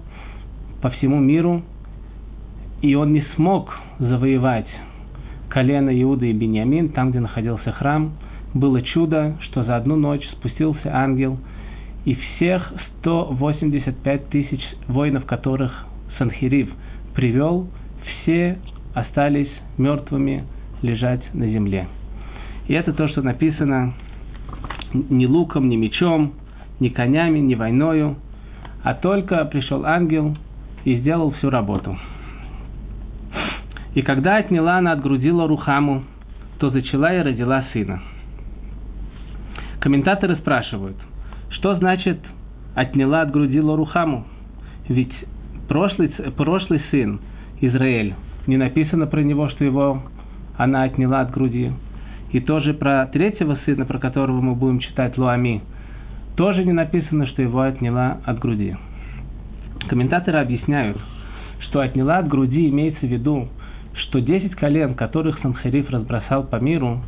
по 0.82 0.90
всему 0.90 1.20
миру, 1.20 1.62
и 2.82 2.96
он 2.96 3.14
не 3.14 3.24
смог 3.36 3.74
завоевать 4.00 4.68
колено 5.50 5.90
Иуда 6.02 6.26
и 6.26 6.34
Бениамин, 6.34 6.90
там, 6.90 7.12
где 7.12 7.20
находился 7.20 7.72
храм, 7.72 8.14
было 8.54 8.82
чудо, 8.82 9.36
что 9.42 9.64
за 9.64 9.76
одну 9.76 9.96
ночь 9.96 10.28
спустился 10.32 10.96
ангел, 10.96 11.40
и 12.06 12.16
всех 12.16 12.74
185 13.00 14.30
тысяч 14.30 14.62
воинов, 14.88 15.26
которых 15.26 15.86
Санхирив 16.18 16.70
привел, 17.16 17.68
все 18.04 18.60
остались 18.94 19.50
мертвыми 19.78 20.44
лежать 20.82 21.22
на 21.34 21.48
земле. 21.48 21.88
И 22.68 22.74
это 22.74 22.94
то, 22.94 23.08
что 23.08 23.22
написано 23.22 23.94
ни 24.94 25.26
луком, 25.26 25.70
ни 25.70 25.76
мечом, 25.76 26.34
ни 26.80 26.90
конями, 26.90 27.40
ни 27.40 27.56
войною, 27.56 28.18
а 28.84 28.94
только 28.94 29.44
пришел 29.46 29.86
ангел 29.86 30.38
и 30.84 30.98
сделал 30.98 31.32
всю 31.32 31.50
работу. 31.50 31.98
И 33.96 34.02
когда 34.02 34.38
отняла 34.38 34.78
она 34.78 34.92
от 34.92 35.02
грудила 35.02 35.48
Рухаму, 35.48 36.04
то 36.60 36.70
зачала 36.70 37.16
и 37.16 37.22
родила 37.22 37.64
сына. 37.74 38.02
Комментаторы 39.84 40.38
спрашивают, 40.38 40.96
что 41.50 41.76
значит 41.76 42.18
отняла 42.74 43.20
от 43.20 43.32
грудила 43.32 43.76
Рухаму? 43.76 44.26
Ведь 44.88 45.12
прошлый, 45.68 46.08
прошлый 46.38 46.82
сын 46.90 47.20
Израиль, 47.60 48.14
не 48.48 48.56
написано 48.56 49.08
про 49.08 49.20
него, 49.24 49.50
что 49.50 49.66
его 49.66 50.02
она 50.56 50.84
отняла 50.84 51.20
от 51.20 51.32
груди. 51.32 51.74
И 52.32 52.40
тоже 52.40 52.74
про 52.74 53.08
третьего 53.08 53.58
сына, 53.66 53.84
про 53.84 54.00
которого 54.00 54.40
мы 54.40 54.56
будем 54.56 54.80
читать 54.80 55.18
Луами, 55.18 55.62
тоже 56.38 56.64
не 56.64 56.72
написано, 56.72 57.28
что 57.28 57.42
его 57.42 57.60
отняла 57.60 58.20
от 58.24 58.40
груди. 58.40 58.78
Комментаторы 59.90 60.38
объясняют, 60.38 60.98
что 61.60 61.82
отняла 61.82 62.20
от 62.20 62.30
груди 62.30 62.70
имеется 62.70 63.06
в 63.06 63.10
виду, 63.10 63.50
что 63.96 64.22
десять 64.22 64.56
колен, 64.56 64.94
которых 64.94 65.40
Санхериф 65.42 65.90
разбросал 65.90 66.46
по 66.46 66.56
миру, 66.56 67.02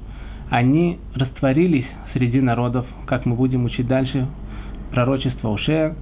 они 0.49 0.99
растворились 1.15 1.87
среди 2.15 2.39
народов, 2.39 2.85
как 3.05 3.25
мы 3.25 3.35
будем 3.35 3.65
учить 3.65 3.87
дальше, 3.87 4.27
пророчество 4.91 5.49
Ушея. 5.49 5.95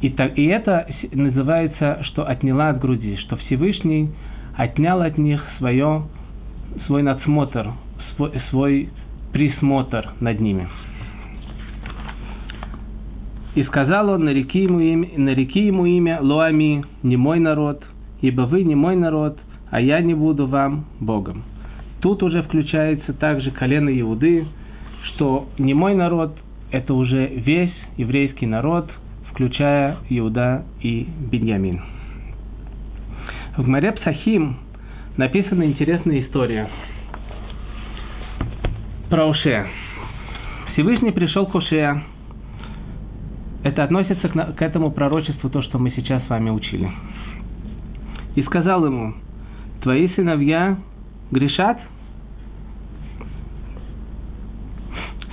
И, 0.00 0.10
так, 0.10 0.38
и 0.38 0.44
это 0.46 0.86
называется, 1.12 1.98
что 2.04 2.24
отняла 2.26 2.70
от 2.70 2.78
груди, 2.78 3.16
что 3.16 3.36
Всевышний 3.36 4.10
отнял 4.56 5.02
от 5.02 5.18
них 5.18 5.42
свое, 5.58 6.04
свой 6.86 7.02
надсмотр, 7.02 7.72
свой, 8.14 8.32
свой 8.50 8.88
присмотр 9.32 10.12
над 10.20 10.40
ними. 10.40 10.68
И 13.56 13.64
сказал 13.64 14.10
он, 14.10 14.24
нареки 14.24 14.62
ему 14.62 14.78
имя, 14.78 15.08
нареки 15.16 15.66
ему 15.66 15.86
имя 15.86 16.20
Луами, 16.20 16.84
не 17.02 17.16
мой 17.16 17.40
народ, 17.40 17.82
ибо 18.20 18.42
вы 18.42 18.62
не 18.62 18.76
мой 18.76 18.94
народ, 18.94 19.38
а 19.70 19.80
я 19.80 20.00
не 20.00 20.14
буду 20.14 20.46
вам 20.46 20.84
Богом. 21.00 21.42
Тут 22.00 22.22
уже 22.22 22.42
включается 22.42 23.12
также 23.12 23.50
колено 23.50 23.88
Иуды, 24.00 24.46
что 25.04 25.48
не 25.58 25.74
мой 25.74 25.94
народ, 25.94 26.36
это 26.70 26.94
уже 26.94 27.26
весь 27.26 27.74
еврейский 27.96 28.46
народ, 28.46 28.90
включая 29.30 29.96
Иуда 30.10 30.64
и 30.80 31.06
Беньямин. 31.30 31.80
В 33.56 33.64
Гмаре 33.64 33.92
Псахим 33.92 34.58
написана 35.16 35.64
интересная 35.64 36.22
история 36.22 36.68
про 39.10 39.26
Ушея. 39.26 39.66
Всевышний 40.72 41.10
пришел 41.10 41.46
к 41.46 41.54
Ушея. 41.54 42.04
Это 43.64 43.82
относится 43.82 44.28
к, 44.28 44.54
к 44.54 44.62
этому 44.62 44.92
пророчеству, 44.92 45.50
то, 45.50 45.62
что 45.62 45.78
мы 45.78 45.90
сейчас 45.90 46.24
с 46.24 46.28
вами 46.28 46.50
учили. 46.50 46.90
И 48.36 48.42
сказал 48.42 48.84
ему, 48.86 49.14
твои 49.82 50.08
сыновья 50.10 50.78
грешат? 51.30 51.80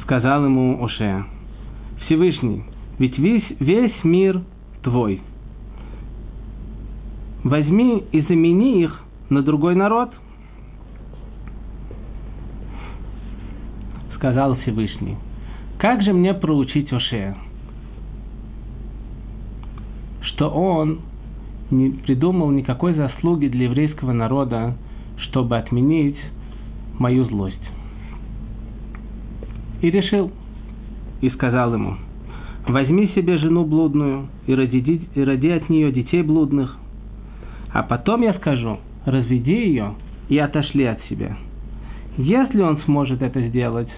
Сказал 0.05 0.45
ему 0.45 0.85
Ошея, 0.85 1.25
Всевышний, 2.05 2.63
ведь 2.99 3.17
весь, 3.17 3.43
весь 3.59 4.03
мир 4.03 4.39
твой. 4.83 5.19
Возьми 7.43 8.03
и 8.11 8.21
замени 8.21 8.83
их 8.83 9.01
на 9.31 9.41
другой 9.41 9.73
народ. 9.73 10.11
Сказал 14.15 14.55
Всевышний, 14.57 15.17
как 15.79 16.03
же 16.03 16.13
мне 16.13 16.35
проучить 16.35 16.93
Ошея, 16.93 17.35
что 20.21 20.51
он 20.51 20.99
не 21.71 21.89
придумал 21.89 22.51
никакой 22.51 22.93
заслуги 22.93 23.47
для 23.47 23.63
еврейского 23.63 24.11
народа, 24.11 24.77
чтобы 25.17 25.57
отменить 25.57 26.17
мою 26.99 27.25
злость. 27.25 27.74
И 29.81 29.89
решил, 29.89 30.31
и 31.21 31.29
сказал 31.29 31.73
ему, 31.73 31.95
возьми 32.67 33.07
себе 33.15 33.37
жену 33.37 33.65
блудную 33.65 34.27
и 34.47 34.55
роди, 34.55 35.01
и 35.13 35.21
роди 35.21 35.49
от 35.49 35.69
нее 35.69 35.91
детей 35.91 36.23
блудных, 36.23 36.77
а 37.71 37.83
потом 37.83 38.21
я 38.21 38.33
скажу, 38.35 38.79
разведи 39.05 39.67
ее 39.67 39.95
и 40.29 40.37
отошли 40.37 40.85
от 40.85 41.01
себя. 41.03 41.37
Если 42.17 42.61
он 42.61 42.79
сможет 42.85 43.21
это 43.21 43.41
сделать, 43.47 43.89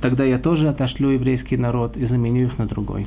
тогда 0.00 0.24
я 0.24 0.38
тоже 0.38 0.68
отошлю 0.68 1.10
еврейский 1.10 1.56
народ 1.56 1.96
и 1.96 2.04
заменю 2.06 2.46
их 2.46 2.58
на 2.58 2.66
другой. 2.66 3.06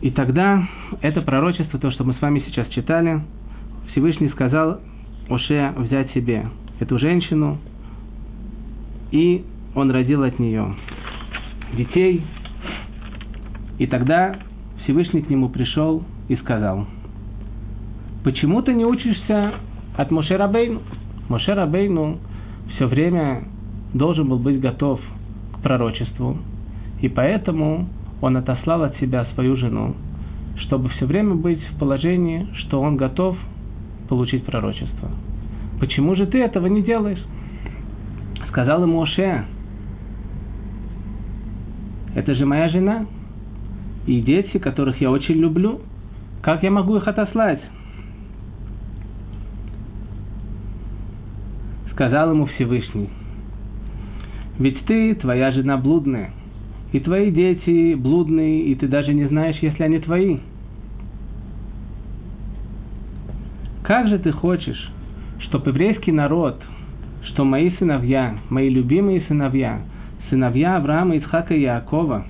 И 0.00 0.10
тогда 0.10 0.66
это 1.00 1.22
пророчество, 1.22 1.78
то, 1.78 1.90
что 1.92 2.02
мы 2.02 2.14
с 2.14 2.20
вами 2.20 2.42
сейчас 2.46 2.66
читали, 2.68 3.22
Всевышний 3.92 4.30
сказал 4.30 4.80
Оше 5.28 5.72
взять 5.76 6.10
себе 6.12 6.48
эту 6.80 6.98
женщину, 6.98 7.58
и 9.12 9.44
он 9.74 9.90
родил 9.90 10.24
от 10.24 10.38
нее 10.38 10.74
детей. 11.76 12.22
И 13.78 13.86
тогда 13.86 14.36
Всевышний 14.82 15.22
к 15.22 15.30
нему 15.30 15.48
пришел 15.48 16.02
и 16.28 16.36
сказал, 16.36 16.86
почему 18.24 18.62
ты 18.62 18.74
не 18.74 18.84
учишься 18.84 19.54
от 19.96 20.10
Моше 20.10 20.36
Рабейну? 20.36 20.80
Моше 21.28 21.54
Рабейну 21.54 22.18
все 22.74 22.86
время 22.86 23.44
должен 23.94 24.28
был 24.28 24.38
быть 24.38 24.60
готов 24.60 25.00
к 25.52 25.62
пророчеству, 25.62 26.38
и 27.00 27.08
поэтому 27.08 27.88
он 28.20 28.36
отослал 28.36 28.82
от 28.84 28.96
себя 28.96 29.26
свою 29.34 29.56
жену, 29.56 29.94
чтобы 30.56 30.88
все 30.90 31.06
время 31.06 31.34
быть 31.34 31.60
в 31.70 31.78
положении, 31.78 32.46
что 32.54 32.80
он 32.80 32.96
готов 32.96 33.36
получить 34.08 34.44
пророчество. 34.44 35.10
Почему 35.80 36.14
же 36.14 36.26
ты 36.26 36.38
этого 36.38 36.66
не 36.66 36.82
делаешь? 36.82 37.22
Сказал 38.52 38.82
ему 38.82 39.02
Оше, 39.02 39.44
это 42.14 42.34
же 42.34 42.46
моя 42.46 42.68
жена 42.68 43.06
и 44.06 44.20
дети, 44.20 44.58
которых 44.58 45.00
я 45.00 45.10
очень 45.10 45.36
люблю. 45.36 45.80
Как 46.42 46.62
я 46.62 46.70
могу 46.70 46.96
их 46.96 47.08
отослать? 47.08 47.62
Сказал 51.92 52.30
ему 52.30 52.46
Всевышний, 52.46 53.10
ведь 54.58 54.84
ты, 54.86 55.14
твоя 55.16 55.50
жена 55.52 55.76
блудная– 55.76 56.30
и 56.92 57.00
твои 57.00 57.30
дети 57.30 57.94
блудные, 57.94 58.64
и 58.64 58.74
ты 58.74 58.86
даже 58.86 59.14
не 59.14 59.24
знаешь, 59.24 59.56
если 59.62 59.82
они 59.82 59.98
твои. 59.98 60.38
Как 63.82 64.08
же 64.08 64.18
ты 64.18 64.30
хочешь, 64.30 64.90
чтобы 65.40 65.70
еврейский 65.70 66.12
народ, 66.12 66.62
что 67.24 67.44
мои 67.44 67.70
сыновья, 67.78 68.38
мои 68.50 68.68
любимые 68.68 69.22
сыновья, 69.28 69.82
сыновья 70.30 70.76
Авраама, 70.76 71.16
Исхака 71.18 71.54
и 71.54 71.62
Якова, 71.62 72.26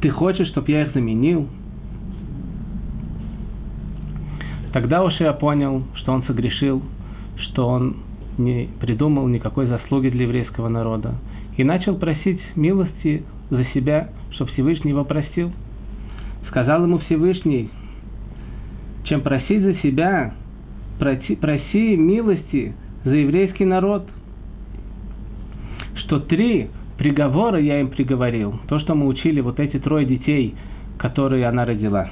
ты 0.00 0.10
хочешь, 0.10 0.48
чтобы 0.48 0.70
я 0.72 0.82
их 0.82 0.92
заменил? 0.94 1.48
Тогда 4.72 5.04
уж 5.04 5.12
я 5.20 5.32
понял, 5.32 5.84
что 5.94 6.12
он 6.12 6.24
согрешил, 6.24 6.82
что 7.36 7.68
он 7.68 7.96
не 8.38 8.68
придумал 8.80 9.28
никакой 9.28 9.66
заслуги 9.66 10.08
для 10.08 10.22
еврейского 10.22 10.68
народа, 10.68 11.14
и 11.56 11.64
начал 11.64 11.96
просить 11.96 12.40
милости 12.56 13.24
за 13.50 13.64
себя, 13.66 14.08
чтобы 14.30 14.50
Всевышний 14.52 14.90
его 14.90 15.04
простил. 15.04 15.52
Сказал 16.48 16.82
ему 16.84 16.98
Всевышний, 17.00 17.70
чем 19.04 19.20
просить 19.20 19.62
за 19.62 19.74
себя, 19.76 20.34
проси, 20.98 21.36
проси 21.36 21.96
милости 21.96 22.74
за 23.04 23.14
еврейский 23.14 23.64
народ. 23.64 24.08
Что 25.94 26.20
три 26.20 26.70
приговора 26.98 27.60
я 27.60 27.80
им 27.80 27.88
приговорил, 27.88 28.60
то, 28.68 28.78
что 28.80 28.94
мы 28.94 29.06
учили 29.06 29.40
вот 29.40 29.60
эти 29.60 29.78
трое 29.78 30.06
детей, 30.06 30.54
которые 30.98 31.46
она 31.46 31.64
родила. 31.64 32.08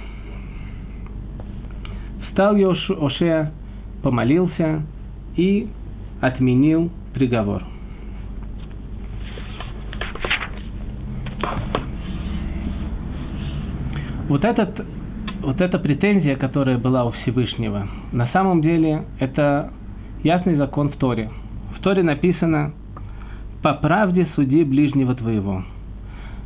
Встал 2.29 2.57
Йош, 2.57 2.91
Оше, 2.91 3.53
помолился 4.03 4.83
и 5.37 5.69
отменил 6.21 6.91
приговор. 7.15 7.63
Вот, 14.29 14.45
этот, 14.45 14.87
вот 15.43 15.61
эта 15.61 15.79
претензия, 15.81 16.37
которая 16.37 16.79
была 16.79 17.05
у 17.05 17.11
Всевышнего, 17.11 17.89
на 18.13 18.29
самом 18.29 18.63
деле 18.63 19.05
это 19.19 19.73
ясный 20.23 20.57
закон 20.57 20.91
в 20.91 20.97
Торе. 20.97 21.31
В 21.77 21.81
Торе 21.81 22.03
написано 22.03 22.73
«По 23.63 23.75
правде 23.75 24.27
суди 24.35 24.65
ближнего 24.65 25.15
твоего». 25.15 25.65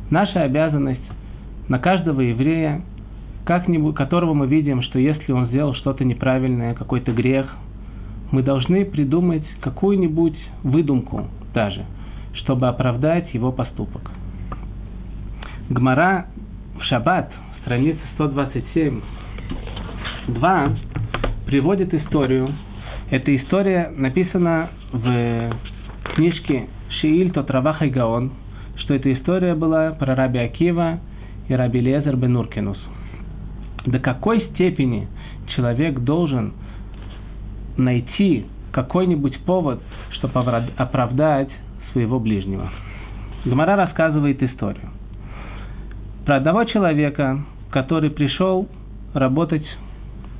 Наша 0.09 0.43
обязанность 0.43 1.01
на 1.67 1.79
каждого 1.79 2.21
еврея, 2.21 2.81
как-нибудь, 3.43 3.95
которого 3.95 4.33
мы 4.33 4.47
видим, 4.47 4.81
что 4.81 4.99
если 4.99 5.31
он 5.31 5.47
сделал 5.47 5.73
что-то 5.75 6.03
неправильное, 6.03 6.73
какой-то 6.73 7.11
грех, 7.11 7.55
мы 8.31 8.43
должны 8.43 8.85
придумать 8.85 9.45
какую-нибудь 9.61 10.37
выдумку 10.63 11.27
даже, 11.53 11.85
чтобы 12.33 12.67
оправдать 12.67 13.33
его 13.33 13.51
поступок. 13.51 14.11
Гмара 15.69 16.27
в 16.77 16.83
шаббат– 16.83 17.31
страница 17.65 17.99
127, 18.13 19.01
2 20.27 20.69
приводит 21.47 21.93
историю. 21.95 22.49
Эта 23.09 23.35
история 23.35 23.91
написана 23.95 24.69
в 24.91 25.51
книжке 26.15 26.67
Шииль 26.89 27.31
Тотраваха 27.31 27.85
и 27.85 27.89
Гаон, 27.89 28.31
что 28.77 28.95
эта 28.95 29.13
история 29.13 29.53
была 29.53 29.91
про 29.91 30.15
Раби 30.15 30.39
Акива 30.39 30.99
и 31.47 31.53
Раби 31.53 31.81
Лезер 31.81 32.15
Бенуркинус. 32.15 32.79
До 33.85 33.99
какой 33.99 34.41
степени 34.53 35.07
человек 35.55 35.99
должен 35.99 36.53
найти 37.77 38.47
какой-нибудь 38.71 39.39
повод, 39.41 39.81
чтобы 40.13 40.39
оправдать 40.39 41.49
своего 41.91 42.19
ближнего. 42.19 42.71
Гмара 43.45 43.75
рассказывает 43.75 44.41
историю. 44.41 44.89
Про 46.25 46.37
одного 46.37 46.63
человека, 46.63 47.45
который 47.69 48.09
пришел 48.09 48.67
работать 49.13 49.65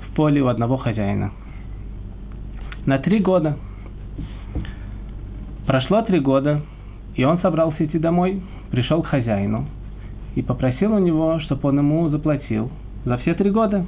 в 0.08 0.16
поле 0.16 0.42
у 0.42 0.48
одного 0.48 0.78
хозяина. 0.78 1.32
На 2.86 3.00
три 3.00 3.20
года. 3.20 3.58
Прошло 5.66 6.04
три 6.04 6.20
года, 6.20 6.62
и 7.16 7.24
он 7.24 7.40
собрался 7.40 7.84
идти 7.84 7.98
домой, 7.98 8.44
пришел 8.70 9.02
к 9.02 9.08
хозяину 9.08 9.66
и 10.36 10.44
попросил 10.44 10.94
у 10.94 11.00
него, 11.00 11.40
чтобы 11.40 11.70
он 11.70 11.80
ему 11.80 12.10
заплатил 12.10 12.70
за 13.04 13.18
все 13.18 13.34
три 13.34 13.50
года. 13.50 13.86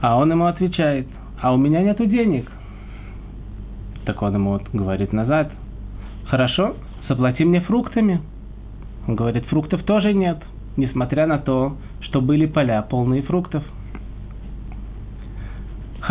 А 0.00 0.16
он 0.16 0.30
ему 0.30 0.46
отвечает, 0.46 1.08
а 1.40 1.52
у 1.52 1.56
меня 1.56 1.82
нету 1.82 2.06
денег. 2.06 2.50
Так 4.04 4.22
он 4.22 4.34
ему 4.34 4.50
вот 4.52 4.68
говорит 4.72 5.12
назад, 5.12 5.50
хорошо, 6.26 6.76
заплати 7.08 7.44
мне 7.44 7.60
фруктами. 7.60 8.20
Он 9.08 9.16
говорит, 9.16 9.44
фруктов 9.46 9.82
тоже 9.82 10.12
нет, 10.12 10.40
несмотря 10.76 11.26
на 11.26 11.38
то, 11.38 11.76
что 12.00 12.20
были 12.20 12.46
поля 12.46 12.82
полные 12.82 13.22
фруктов. 13.22 13.64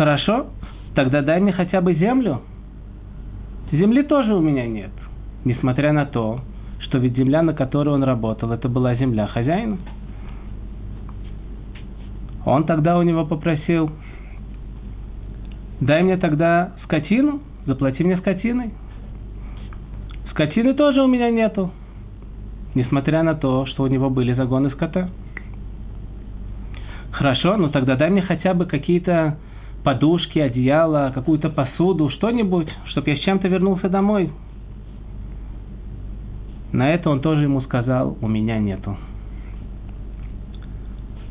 Хорошо, 0.02 0.46
тогда 0.96 1.22
дай 1.22 1.38
мне 1.38 1.52
хотя 1.52 1.80
бы 1.80 1.94
землю. 1.94 2.40
Земли 3.70 4.02
тоже 4.02 4.34
у 4.34 4.40
меня 4.40 4.66
нет, 4.66 4.90
несмотря 5.44 5.92
на 5.92 6.06
то, 6.06 6.40
что 6.80 6.98
ведь 6.98 7.16
земля, 7.16 7.40
на 7.42 7.54
которой 7.54 7.90
он 7.90 8.02
работал, 8.02 8.50
это 8.50 8.68
была 8.68 8.96
земля 8.96 9.28
хозяина. 9.28 9.78
Он 12.44 12.64
тогда 12.64 12.98
у 12.98 13.02
него 13.02 13.24
попросил, 13.24 13.92
дай 15.80 16.02
мне 16.02 16.16
тогда 16.16 16.72
скотину, 16.82 17.40
заплати 17.66 18.02
мне 18.02 18.16
скотиной. 18.16 18.72
Скотины 20.32 20.74
тоже 20.74 21.00
у 21.00 21.06
меня 21.06 21.30
нету, 21.30 21.70
несмотря 22.74 23.22
на 23.22 23.36
то, 23.36 23.66
что 23.66 23.84
у 23.84 23.86
него 23.86 24.10
были 24.10 24.32
загоны 24.32 24.70
скота. 24.70 25.10
Хорошо, 27.12 27.56
ну 27.56 27.68
тогда 27.68 27.94
дай 27.94 28.10
мне 28.10 28.22
хотя 28.22 28.52
бы 28.52 28.66
какие-то 28.66 29.36
подушки, 29.84 30.38
одеяло, 30.38 31.12
какую-то 31.14 31.50
посуду, 31.50 32.10
что-нибудь, 32.10 32.68
чтобы 32.86 33.10
я 33.10 33.16
с 33.16 33.20
чем-то 33.20 33.48
вернулся 33.48 33.88
домой. 33.88 34.30
На 36.72 36.90
это 36.90 37.10
он 37.10 37.20
тоже 37.20 37.42
ему 37.42 37.60
сказал, 37.62 38.16
у 38.20 38.28
меня 38.28 38.58
нету. 38.58 38.96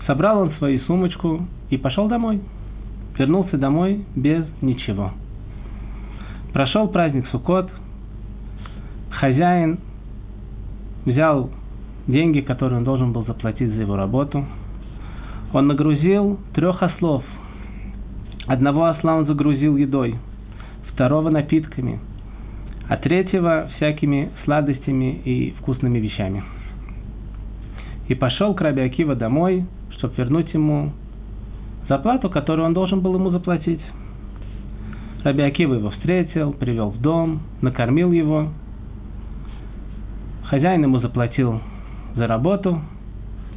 Собрал 0.05 0.41
он 0.41 0.51
свою 0.53 0.79
сумочку 0.81 1.47
и 1.69 1.77
пошел 1.77 2.07
домой. 2.07 2.41
Вернулся 3.17 3.57
домой 3.57 4.05
без 4.15 4.45
ничего. 4.61 5.11
Прошел 6.53 6.87
праздник 6.89 7.27
Суккот. 7.27 7.69
Хозяин 9.09 9.79
взял 11.05 11.49
деньги, 12.07 12.41
которые 12.41 12.79
он 12.79 12.83
должен 12.83 13.13
был 13.13 13.25
заплатить 13.25 13.69
за 13.69 13.81
его 13.81 13.95
работу. 13.95 14.45
Он 15.53 15.67
нагрузил 15.67 16.39
трех 16.53 16.81
ослов. 16.81 17.23
Одного 18.51 18.85
осла 18.85 19.15
он 19.15 19.25
загрузил 19.25 19.77
едой, 19.77 20.15
второго 20.91 21.29
напитками– 21.29 21.99
а 22.91 22.97
третьего 22.97 23.69
всякими 23.77 24.31
сладостями 24.43 25.21
и 25.23 25.51
вкусными 25.51 25.97
вещами. 25.99 26.43
И 28.09 28.15
пошел 28.15 28.53
к 28.53 28.59
Раби 28.59 28.81
Акива 28.81 29.15
домой, 29.15 29.65
чтобы 29.91 30.13
вернуть 30.17 30.53
ему 30.53 30.91
зарплату, 31.87 32.29
которую 32.29 32.65
он 32.65 32.73
должен 32.73 32.99
был 32.99 33.15
ему 33.15 33.29
заплатить. 33.29 33.79
Раби 35.23 35.41
Акива 35.41 35.75
его 35.75 35.91
встретил, 35.91 36.51
привел 36.51 36.89
в 36.89 36.99
дом, 36.99 37.43
накормил 37.61 38.11
его. 38.11 38.49
Хозяин 40.43 40.83
ему 40.83 40.99
заплатил 40.99 41.61
за 42.15 42.27
работу, 42.27 42.81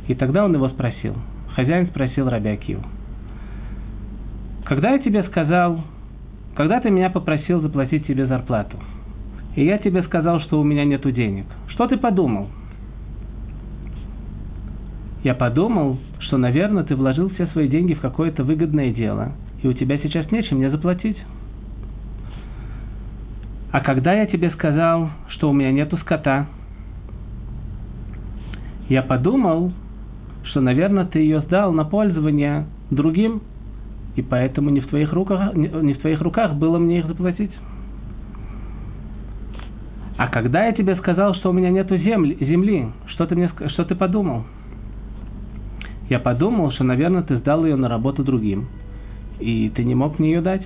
и 0.07 0.15
тогда 0.15 0.45
он 0.45 0.55
его 0.55 0.69
спросил. 0.69 1.17
Хозяин 1.57 1.89
спросил 1.89 2.29
Раби 2.29 2.51
Акиву, 2.51 2.85
когда 4.65 4.93
я 4.93 4.99
тебе 4.99 5.23
сказал, 5.25 5.81
когда 6.57 6.81
ты 6.81 6.91
меня 6.91 7.11
попросил 7.11 7.61
заплатить 7.61 8.07
тебе 8.07 8.27
зарплату– 8.27 8.79
и 9.55 9.65
я 9.65 9.79
тебе 9.79 10.03
сказал, 10.03 10.41
что 10.41 10.61
у 10.61 10.65
меня 10.65 10.85
нету 10.85 11.13
денег. 11.13 11.47
Что 11.69 11.87
ты 11.87 11.97
подумал? 11.97 12.49
Я 15.23 15.35
подумал, 15.35 15.99
что, 16.19 16.37
наверное, 16.37 16.85
ты 16.85 16.97
вложил 16.97 17.31
все 17.31 17.47
свои 17.49 17.69
деньги 17.69 17.95
в 17.95 18.01
какое-то 18.01 18.45
выгодное 18.45 18.93
дело, 18.93 19.33
и 19.63 19.69
у 19.69 19.73
тебя 19.73 19.99
сейчас 19.99 20.31
нечем 20.31 20.59
мне 20.59 20.71
заплатить. 20.71 21.17
А 23.71 23.81
когда 23.81 24.13
я 24.13 24.27
тебе 24.27 24.51
сказал, 24.51 25.11
что 25.29 25.51
у 25.51 25.53
меня 25.53 25.73
нету 25.73 25.97
скота, 25.99 26.47
я 28.89 29.03
подумал, 29.03 29.73
что, 30.45 30.61
наверное, 30.61 31.07
ты 31.07 31.21
ее 31.21 31.41
сдал 31.41 31.73
на 31.73 31.85
пользование 31.85 32.67
другим, 32.91 33.41
и 34.17 34.23
поэтому 34.23 34.71
не 34.71 34.81
в 34.81 34.87
твоих 34.89 35.13
руках, 35.13 35.55
не 35.55 35.95
в 35.95 35.99
твоих 35.99 36.21
руках 36.21 36.55
было 36.55 36.79
мне 36.79 36.99
их 36.99 37.07
заплатить. 37.07 37.53
А 40.17 40.29
когда 40.29 40.67
я 40.67 40.73
тебе 40.73 40.95
сказал, 40.97 41.35
что 41.35 41.51
у 41.51 41.53
меня 41.53 41.71
нету 41.71 41.97
земли, 41.97 42.37
земли 42.41 42.89
что 43.07 43.27
ты, 43.27 43.35
мне, 43.35 43.51
что 43.69 43.85
ты 43.85 43.95
подумал? 43.95 44.45
Я 46.09 46.21
подумал, 46.21 46.71
что, 46.73 46.85
наверное, 46.85 47.23
ты 47.23 47.39
сдал 47.39 47.65
ее 47.65 47.77
на 47.77 47.89
работу 47.89 48.23
другим, 48.23 48.67
и 49.41 49.71
ты 49.75 49.83
не 49.85 49.95
мог 49.95 50.19
мне 50.19 50.33
ее 50.33 50.41
дать. 50.41 50.63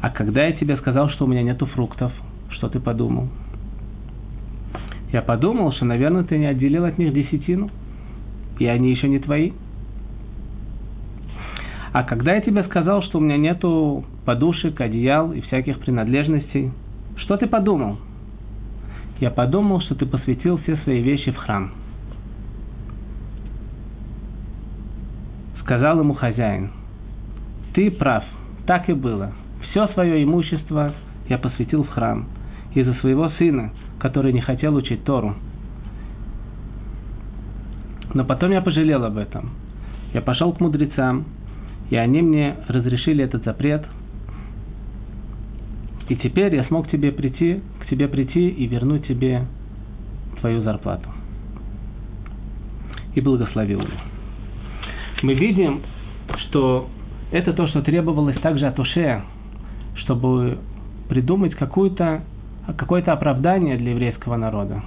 А 0.00 0.10
когда 0.10 0.46
я 0.46 0.52
тебе 0.52 0.76
сказал, 0.76 1.10
что 1.10 1.24
у 1.24 1.28
меня 1.28 1.42
нету 1.42 1.66
фруктов, 1.66 2.12
что 2.50 2.68
ты 2.68 2.80
подумал? 2.80 3.28
Я 5.12 5.22
подумал, 5.22 5.72
что, 5.72 5.84
наверное, 5.84 6.22
ты 6.22 6.38
не 6.38 6.46
отделил 6.46 6.84
от 6.84 6.98
них 6.98 7.12
десятину, 7.12 7.70
и 8.58 8.66
они 8.66 8.90
еще 8.90 9.08
не 9.08 9.18
твои. 9.18 9.52
А 11.98 12.04
когда 12.04 12.34
я 12.36 12.40
тебе 12.40 12.62
сказал, 12.62 13.02
что 13.02 13.18
у 13.18 13.20
меня 13.20 13.36
нету 13.36 14.04
подушек, 14.24 14.80
одеял 14.80 15.32
и 15.32 15.40
всяких 15.40 15.80
принадлежностей, 15.80 16.70
что 17.16 17.36
ты 17.36 17.48
подумал? 17.48 17.98
Я 19.18 19.32
подумал, 19.32 19.80
что 19.80 19.96
ты 19.96 20.06
посвятил 20.06 20.58
все 20.58 20.76
свои 20.84 21.02
вещи 21.02 21.32
в 21.32 21.36
храм. 21.36 21.72
Сказал 25.62 25.98
ему 25.98 26.14
хозяин, 26.14 26.70
ты 27.74 27.90
прав, 27.90 28.22
так 28.64 28.88
и 28.88 28.92
было. 28.92 29.32
Все 29.68 29.88
свое 29.88 30.22
имущество 30.22 30.94
я 31.28 31.36
посвятил 31.36 31.82
в 31.82 31.88
храм 31.88 32.28
из-за 32.74 32.94
своего 33.00 33.28
сына, 33.30 33.72
который 33.98 34.32
не 34.32 34.40
хотел 34.40 34.76
учить 34.76 35.02
Тору. 35.02 35.34
Но 38.14 38.24
потом 38.24 38.52
я 38.52 38.60
пожалел 38.60 39.04
об 39.04 39.16
этом. 39.16 39.50
Я 40.14 40.22
пошел 40.22 40.52
к 40.52 40.60
мудрецам, 40.60 41.24
и 41.90 41.96
они 41.96 42.22
мне 42.22 42.56
разрешили 42.68 43.24
этот 43.24 43.44
запрет– 43.44 43.86
и 46.08 46.16
теперь 46.16 46.54
я 46.54 46.64
смог 46.64 46.88
тебе 46.90 47.12
прийти, 47.12 47.60
к 47.80 47.86
тебе 47.86 48.08
прийти 48.08 48.48
и 48.48 48.66
вернуть 48.66 49.06
тебе 49.06 49.44
твою 50.40 50.62
зарплату. 50.62 51.08
И 53.14 53.20
благословил 53.20 53.80
его. 53.80 53.90
Мы 55.22 55.34
видим, 55.34 55.82
что 56.46 56.88
это 57.30 57.52
то, 57.52 57.68
что 57.68 57.82
требовалось 57.82 58.38
также 58.40 58.66
от 58.66 58.78
Ушея, 58.78 59.24
чтобы 59.96 60.58
придумать 61.08 61.54
какое-то 61.54 62.22
какое-то 62.76 63.14
оправдание 63.14 63.78
для 63.78 63.92
еврейского 63.92 64.36
народа. 64.36 64.82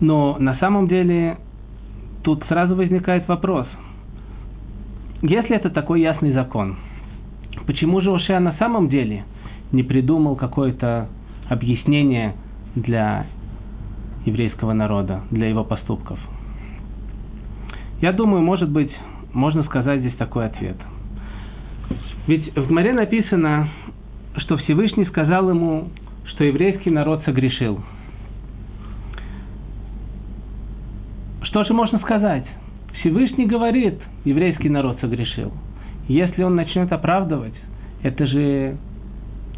Но 0.00 0.36
на 0.40 0.56
самом 0.56 0.88
деле 0.88 1.38
тут 2.24 2.44
сразу 2.48 2.74
возникает 2.74 3.28
вопрос. 3.28 3.68
Если 5.24 5.56
это 5.56 5.70
такой 5.70 6.00
ясный 6.00 6.32
закон– 6.32 6.76
Почему 7.66 8.00
же 8.02 8.12
Ошея 8.12 8.40
на 8.40 8.52
самом 8.54 8.88
деле 8.88 9.24
не 9.72 9.82
придумал 9.82 10.36
какое-то 10.36 11.08
объяснение 11.48 12.34
для 12.74 13.26
еврейского 14.26 14.72
народа, 14.72 15.22
для 15.30 15.48
его 15.48 15.64
поступков? 15.64 16.18
Я 18.00 18.12
думаю, 18.12 18.42
может 18.42 18.70
быть, 18.70 18.90
можно 19.32 19.64
сказать 19.64 20.00
здесь 20.00 20.14
такой 20.16 20.46
ответ. 20.46 20.76
Ведь 22.26 22.54
в 22.54 22.68
Гмаре 22.68 22.92
написано, 22.92 23.68
что 24.36 24.56
Всевышний 24.58 25.06
сказал 25.06 25.48
ему, 25.48 25.88
что 26.26 26.44
еврейский 26.44 26.90
народ 26.90 27.22
согрешил. 27.24 27.80
Что 31.42 31.64
же 31.64 31.72
можно 31.72 31.98
сказать? 32.00 32.44
Всевышний 33.04 33.44
говорит, 33.44 34.00
еврейский 34.24 34.70
народ 34.70 34.96
согрешил. 34.98 35.52
Если 36.08 36.42
он 36.42 36.54
начнет 36.54 36.90
оправдывать, 36.90 37.52
это 38.02 38.26
же 38.26 38.78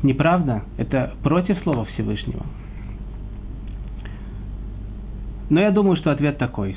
неправда, 0.02 0.64
это 0.78 1.14
против 1.22 1.56
слова 1.62 1.84
Всевышнего. 1.84 2.44
Но 5.48 5.60
я 5.60 5.70
думаю, 5.70 5.96
что 5.96 6.10
ответ 6.10 6.38
такой, 6.38 6.76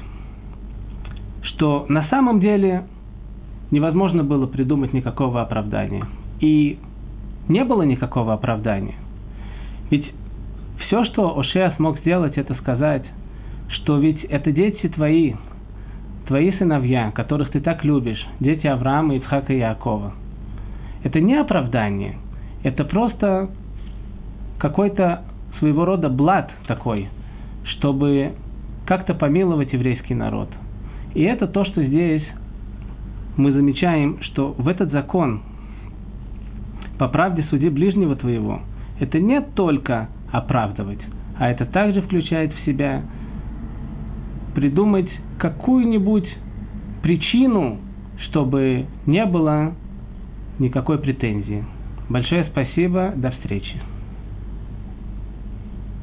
что 1.41 1.87
на 1.89 2.07
самом 2.09 2.39
деле 2.39 2.83
невозможно 3.71 4.23
было 4.23 4.45
придумать 4.45 4.93
никакого 4.93 5.41
оправдания. 5.41 6.05
И 6.39 6.77
не 7.47 7.63
было 7.63 7.81
никакого 7.81 8.33
оправдания. 8.33 8.95
Ведь 9.89 10.05
все, 10.85 11.03
что 11.05 11.35
Ошея 11.39 11.73
смог 11.77 11.99
сделать, 12.01 12.37
это 12.37 12.53
сказать, 12.53 13.05
что 13.69 13.97
ведь 13.97 14.23
это 14.25 14.51
дети 14.51 14.87
твои, 14.87 15.33
твои 16.29 16.51
сыновья, 16.51 17.09
которых 17.09 17.49
ты 17.49 17.59
так 17.59 17.83
любишь, 17.83 18.23
дети 18.39 18.67
Авраама, 18.67 19.15
Ицхака 19.15 19.51
и 19.51 19.57
Якова, 19.57 20.13
это 21.03 21.19
не 21.19 21.33
оправдание, 21.33 22.17
это 22.61 22.85
просто 22.85 23.49
какой-то 24.59 25.23
своего 25.57 25.85
рода 25.85 26.07
блат 26.07 26.51
такой, 26.67 27.09
чтобы 27.63 28.33
как-то 28.85 29.15
помиловать 29.15 29.73
еврейский 29.73 30.13
народ. 30.13 30.49
И 31.15 31.23
это 31.23 31.47
то, 31.47 31.65
что 31.65 31.83
здесь 31.83 32.23
мы 33.35 33.51
замечаем, 33.51 34.21
что 34.21 34.53
в 34.55 34.67
этот 34.67 34.91
закон 34.91 35.41
по 36.99 37.07
правде 37.07 37.43
суди 37.49 37.69
ближнего 37.69 38.15
твоего, 38.15 38.61
это 38.99 39.19
не 39.19 39.41
только 39.41 40.09
оправдывать, 40.31 40.99
а 41.39 41.49
это 41.49 41.65
также 41.65 42.03
включает 42.03 42.53
в 42.53 42.65
себя 42.65 43.01
придумать 44.53 45.09
какую-нибудь 45.39 46.27
причину, 47.01 47.79
чтобы 48.27 48.85
не 49.05 49.25
было 49.25 49.73
никакой 50.59 50.99
претензии. 50.99 51.65
Большое 52.09 52.45
спасибо, 52.45 53.13
до 53.15 53.31
встречи. 53.31 53.79